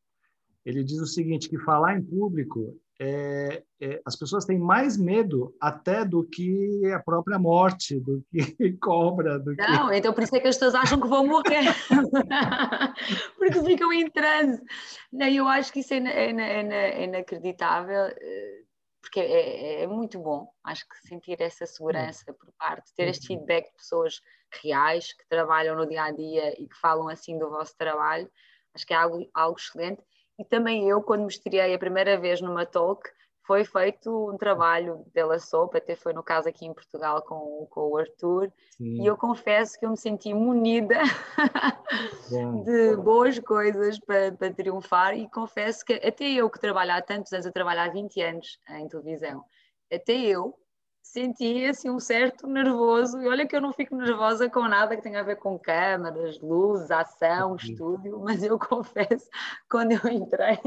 ele 0.64 0.83
diz 0.83 0.98
o 0.98 1.06
seguinte: 1.06 1.48
que 1.48 1.59
falar 1.59 1.96
em 1.96 2.02
público 2.02 2.76
é, 3.02 3.62
é, 3.80 4.02
as 4.04 4.14
pessoas 4.14 4.44
têm 4.44 4.58
mais 4.58 4.98
medo 4.98 5.56
até 5.58 6.04
do 6.04 6.22
que 6.22 6.84
a 6.92 7.00
própria 7.00 7.38
morte, 7.38 7.98
do 7.98 8.22
que 8.30 8.72
cobra. 8.78 9.38
Do 9.38 9.56
Não, 9.56 9.88
que... 9.88 9.96
então 9.96 10.12
por 10.12 10.22
isso 10.22 10.36
é 10.36 10.40
que 10.40 10.48
as 10.48 10.56
pessoas 10.56 10.74
acham 10.74 11.00
que 11.00 11.08
vão 11.08 11.26
morrer, 11.26 11.64
porque 13.38 13.64
ficam 13.64 13.90
em 13.90 14.10
transe. 14.10 14.62
Não, 15.10 15.26
eu 15.26 15.48
acho 15.48 15.72
que 15.72 15.80
isso 15.80 15.94
é, 15.94 15.96
é, 15.96 16.30
é, 16.30 17.00
é 17.00 17.04
inacreditável, 17.04 18.04
eh, 18.20 18.62
porque 19.00 19.20
é, 19.20 19.82
é, 19.84 19.86
muito 19.86 20.18
bom, 20.18 20.52
acho 20.62 20.86
que 20.86 21.08
sentir 21.08 21.40
essa 21.40 21.64
segurança 21.64 22.34
por 22.34 22.52
parte, 22.58 22.92
ter 22.94 23.08
este 23.08 23.28
feedback 23.28 23.64
de 23.64 23.76
pessoas 23.78 24.20
reais 24.62 25.14
que 25.14 25.26
trabalham 25.26 25.74
no 25.74 25.88
dia 25.88 26.04
a 26.04 26.10
dia 26.10 26.52
e 26.60 26.68
que 26.68 26.76
falam 26.76 27.08
assim 27.08 27.38
do 27.38 27.48
vosso 27.48 27.74
trabalho, 27.78 28.30
acho 28.74 28.86
que 28.86 28.92
é 28.92 28.96
algo, 28.98 29.26
algo 29.32 29.58
excelente 29.58 30.02
e 30.40 30.44
também 30.44 30.88
eu, 30.88 31.03
quando 31.03 31.20
me 31.20 31.29
estreiei 31.29 31.74
a 31.74 31.79
primeira 31.79 32.18
vez 32.18 32.40
numa 32.40 32.64
talk, 32.64 33.11
foi 33.42 33.62
feito 33.62 34.31
um 34.33 34.38
trabalho 34.38 35.05
dela 35.12 35.38
sopa, 35.38 35.76
até 35.76 35.94
foi 35.94 36.14
no 36.14 36.22
caso 36.22 36.48
aqui 36.48 36.64
em 36.64 36.72
Portugal 36.72 37.20
com, 37.20 37.66
com 37.68 37.90
o 37.90 37.98
Arthur, 37.98 38.50
Sim. 38.70 39.03
e 39.03 39.07
eu 39.07 39.18
confesso 39.18 39.79
que 39.79 39.85
eu 39.85 39.90
me 39.90 39.98
senti 39.98 40.33
munida 40.33 40.96
de 42.64 42.96
boas 42.96 43.38
coisas 43.38 43.98
para, 43.98 44.33
para 44.33 44.55
triunfar, 44.55 45.14
e 45.14 45.29
confesso 45.29 45.85
que 45.85 45.92
até 45.94 46.24
eu 46.24 46.48
que 46.48 46.59
trabalho 46.59 46.92
há 46.92 47.03
tantos 47.03 47.33
anos, 47.35 47.44
eu 47.44 47.53
trabalho 47.53 47.81
há 47.81 47.88
20 47.88 48.22
anos 48.22 48.59
em 48.70 48.88
televisão, 48.88 49.44
até 49.92 50.14
eu 50.14 50.59
senti 51.02 51.64
assim 51.64 51.90
um 51.90 51.98
certo 51.98 52.46
nervoso. 52.46 53.20
E 53.20 53.28
olha 53.28 53.46
que 53.46 53.56
eu 53.56 53.60
não 53.60 53.72
fico 53.72 53.96
nervosa 53.96 54.48
com 54.48 54.66
nada 54.68 54.96
que 54.96 55.02
tenha 55.02 55.20
a 55.20 55.24
ver 55.24 55.36
com 55.36 55.58
câmaras, 55.58 56.40
luzes, 56.40 56.90
ação, 56.90 57.56
estúdio, 57.56 58.20
mas 58.24 58.42
eu 58.42 58.58
confesso, 58.58 59.28
quando 59.68 59.92
eu 59.92 60.10
entrei, 60.10 60.58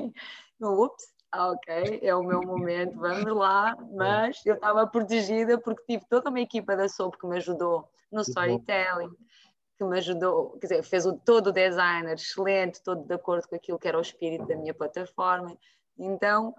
eu, 0.60 0.82
ups, 0.82 1.06
ok, 1.34 2.00
é 2.02 2.16
o 2.16 2.24
meu 2.24 2.42
momento, 2.42 2.98
vamos 2.98 3.36
lá. 3.36 3.76
Mas 3.94 4.46
eu 4.46 4.56
estava 4.56 4.86
protegida 4.86 5.58
porque 5.60 5.84
tive 5.86 6.06
toda 6.10 6.30
uma 6.30 6.40
equipa 6.40 6.76
da 6.76 6.88
SOP 6.88 7.18
que 7.18 7.28
me 7.28 7.38
ajudou 7.38 7.90
no 8.12 8.22
storytelling. 8.22 9.12
Que 9.78 9.84
me 9.84 9.98
ajudou, 9.98 10.52
quer 10.60 10.68
dizer, 10.68 10.84
fez 10.84 11.06
o, 11.06 11.18
todo 11.18 11.48
o 11.48 11.52
designer 11.52 12.14
excelente, 12.14 12.82
todo 12.84 13.04
de 13.04 13.14
acordo 13.16 13.48
com 13.48 13.56
aquilo 13.56 13.80
que 13.80 13.88
era 13.88 13.98
o 13.98 14.02
espírito 14.02 14.46
da 14.46 14.56
minha 14.56 14.74
plataforma. 14.74 15.58
Então, 15.98 16.54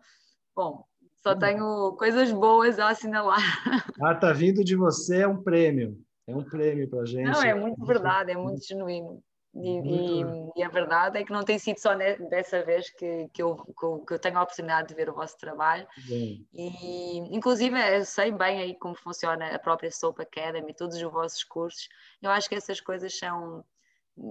bom, 0.54 0.84
só 1.24 1.34
tenho 1.34 1.92
coisas 1.96 2.30
boas 2.30 2.78
a 2.78 2.90
assinalar. 2.90 3.40
Ah, 4.02 4.14
tá 4.14 4.32
vindo 4.32 4.62
de 4.62 4.76
você 4.76 5.22
é 5.22 5.28
um 5.28 5.42
prêmio. 5.42 5.96
É 6.26 6.36
um 6.36 6.44
prêmio 6.44 6.88
para 6.90 7.06
gente. 7.06 7.24
Não, 7.24 7.42
é 7.42 7.54
muito 7.54 7.82
verdade, 7.86 8.32
é 8.32 8.36
muito 8.36 8.66
genuíno. 8.66 9.22
E, 9.54 9.78
e, 9.78 10.22
e, 10.56 10.62
a 10.64 10.68
verdade 10.68 11.18
é 11.18 11.24
que 11.24 11.32
não 11.32 11.44
tem 11.44 11.58
sido 11.60 11.78
só 11.78 11.94
dessa 11.94 12.62
vez 12.64 12.90
que, 12.90 13.28
que, 13.32 13.40
eu, 13.40 13.56
que 14.04 14.14
eu 14.14 14.18
tenho 14.18 14.36
a 14.36 14.42
oportunidade 14.42 14.88
de 14.88 14.94
ver 14.94 15.08
o 15.08 15.14
vosso 15.14 15.38
trabalho. 15.38 15.86
Bem. 16.08 16.44
E, 16.52 17.18
inclusive, 17.34 17.78
eu 17.96 18.04
sei 18.04 18.32
bem 18.32 18.60
aí 18.60 18.74
como 18.74 18.96
funciona 18.96 19.54
a 19.54 19.58
própria 19.58 19.92
Soap 19.92 20.18
Academy, 20.20 20.74
todos 20.74 20.96
os 20.96 21.02
vossos 21.02 21.44
cursos. 21.44 21.88
Eu 22.20 22.30
acho 22.30 22.48
que 22.48 22.56
essas 22.56 22.80
coisas 22.80 23.16
são 23.16 23.64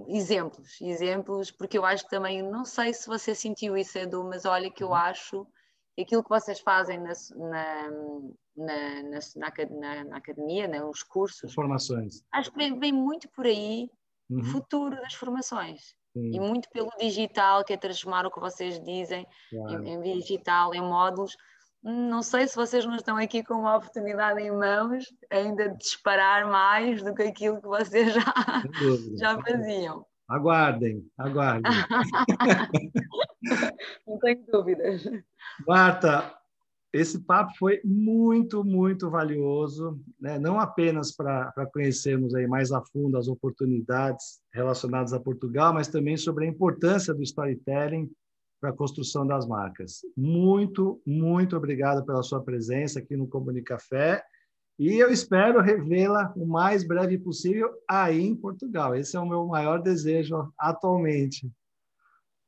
exemplos, 0.08 0.80
exemplos, 0.80 1.50
porque 1.50 1.78
eu 1.78 1.84
acho 1.84 2.04
que 2.04 2.10
também, 2.10 2.42
não 2.42 2.64
sei 2.64 2.92
se 2.92 3.06
você 3.06 3.34
sentiu 3.34 3.76
isso, 3.76 3.98
Edu, 3.98 4.24
mas 4.24 4.44
olha 4.44 4.70
que 4.70 4.84
eu 4.84 4.88
uhum. 4.88 4.94
Aquilo 6.02 6.22
que 6.22 6.28
vocês 6.28 6.60
fazem 6.60 6.98
na, 6.98 7.12
na, 7.36 7.90
na, 8.56 9.10
na, 9.36 10.04
na 10.04 10.16
academia, 10.16 10.66
né, 10.66 10.84
os 10.84 11.02
cursos. 11.02 11.44
As 11.44 11.54
formações. 11.54 12.22
Acho 12.32 12.50
que 12.50 12.58
vem, 12.58 12.78
vem 12.78 12.92
muito 12.92 13.28
por 13.30 13.46
aí 13.46 13.88
o 14.28 14.36
uhum. 14.36 14.44
futuro 14.44 14.96
das 14.96 15.14
formações. 15.14 15.94
Sim. 16.12 16.30
E 16.34 16.40
muito 16.40 16.68
pelo 16.70 16.90
digital, 16.98 17.64
que 17.64 17.72
é 17.72 17.76
transformar 17.76 18.26
o 18.26 18.30
que 18.30 18.40
vocês 18.40 18.80
dizem 18.80 19.26
claro. 19.50 19.84
em, 19.84 19.94
em, 19.94 20.00
digital, 20.00 20.74
em 20.74 20.80
módulos. 20.80 21.36
Não 21.82 22.22
sei 22.22 22.46
se 22.48 22.56
vocês 22.56 22.86
não 22.86 22.96
estão 22.96 23.16
aqui 23.16 23.44
com 23.44 23.54
uma 23.54 23.76
oportunidade 23.76 24.40
em 24.40 24.50
mãos 24.50 25.04
ainda 25.28 25.68
de 25.68 25.76
disparar 25.76 26.48
mais 26.48 27.02
do 27.02 27.14
que 27.14 27.24
aquilo 27.24 27.60
que 27.60 27.66
vocês 27.66 28.14
já, 28.14 28.34
já 29.18 29.42
faziam. 29.42 30.06
Aguardem, 30.28 31.06
aguardem. 31.18 31.70
Não 34.06 34.18
tenho 34.18 34.44
dúvidas. 34.50 35.04
Marta, 35.66 36.34
esse 36.94 37.20
papo 37.20 37.52
foi 37.58 37.80
muito, 37.84 38.64
muito 38.64 39.10
valioso, 39.10 40.00
né? 40.20 40.38
não 40.38 40.60
apenas 40.60 41.10
para 41.10 41.52
conhecermos 41.72 42.34
aí 42.34 42.46
mais 42.46 42.70
a 42.70 42.80
fundo 42.80 43.18
as 43.18 43.26
oportunidades 43.26 44.40
relacionadas 44.52 45.12
a 45.12 45.18
Portugal, 45.18 45.74
mas 45.74 45.88
também 45.88 46.16
sobre 46.16 46.46
a 46.46 46.48
importância 46.48 47.12
do 47.12 47.22
storytelling 47.22 48.08
para 48.60 48.70
a 48.70 48.76
construção 48.76 49.26
das 49.26 49.46
marcas. 49.46 50.02
Muito, 50.16 51.02
muito 51.04 51.56
obrigado 51.56 52.06
pela 52.06 52.22
sua 52.22 52.42
presença 52.42 53.00
aqui 53.00 53.16
no 53.16 53.26
Comunicafé 53.26 54.22
e 54.78 54.98
eu 54.98 55.10
espero 55.10 55.60
revê-la 55.60 56.32
o 56.36 56.46
mais 56.46 56.86
breve 56.86 57.18
possível 57.18 57.72
aí 57.88 58.20
em 58.20 58.34
Portugal. 58.34 58.94
Esse 58.94 59.16
é 59.16 59.20
o 59.20 59.26
meu 59.26 59.46
maior 59.46 59.80
desejo 59.80 60.52
atualmente. 60.58 61.50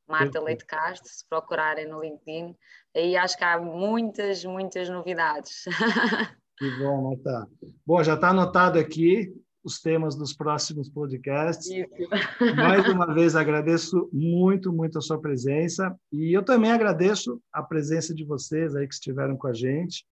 Marta 0.09 0.41
Leite 0.41 0.65
Castro, 0.65 1.13
se 1.13 1.29
procurarem 1.29 1.87
no 1.87 2.01
LinkedIn, 2.01 2.57
aí 2.97 3.17
acho 3.17 3.37
que 3.37 3.45
há 3.45 3.61
muitas, 3.61 4.45
muitas 4.45 4.89
novidades. 4.89 5.65
Que 6.59 6.71
bom, 6.79 7.09
Marta. 7.09 7.49
Bom, 7.87 8.05
já 8.05 8.13
está 8.17 8.29
anotado 8.29 8.79
aqui 8.79 9.33
os 9.65 9.81
temas 9.81 10.15
dos 10.15 10.35
próximos 10.35 10.91
podcasts. 10.91 11.67
Isso. 11.71 12.55
Mais 12.55 12.87
uma 12.87 13.07
vez 13.15 13.35
agradeço 13.35 14.11
muito, 14.13 14.71
muito 14.71 14.99
a 14.99 15.01
sua 15.01 15.19
presença 15.19 15.99
e 16.13 16.37
eu 16.37 16.45
também 16.45 16.71
agradeço 16.71 17.41
a 17.51 17.63
presença 17.63 18.15
de 18.15 18.27
vocês 18.27 18.77
aí 18.77 18.87
que 18.87 18.93
estiveram 18.93 19.39
com 19.39 19.47
a 19.47 19.55
gente 19.55 20.05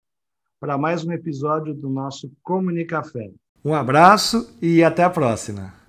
para 0.58 0.78
mais 0.78 1.06
um 1.06 1.12
episódio 1.12 1.74
do 1.74 1.90
nosso 1.90 2.32
Comunicafé. 2.42 3.30
Um 3.66 3.74
abraço 3.74 4.58
e 4.62 4.82
até 4.86 5.04
a 5.04 5.10
próxima. 5.10 5.87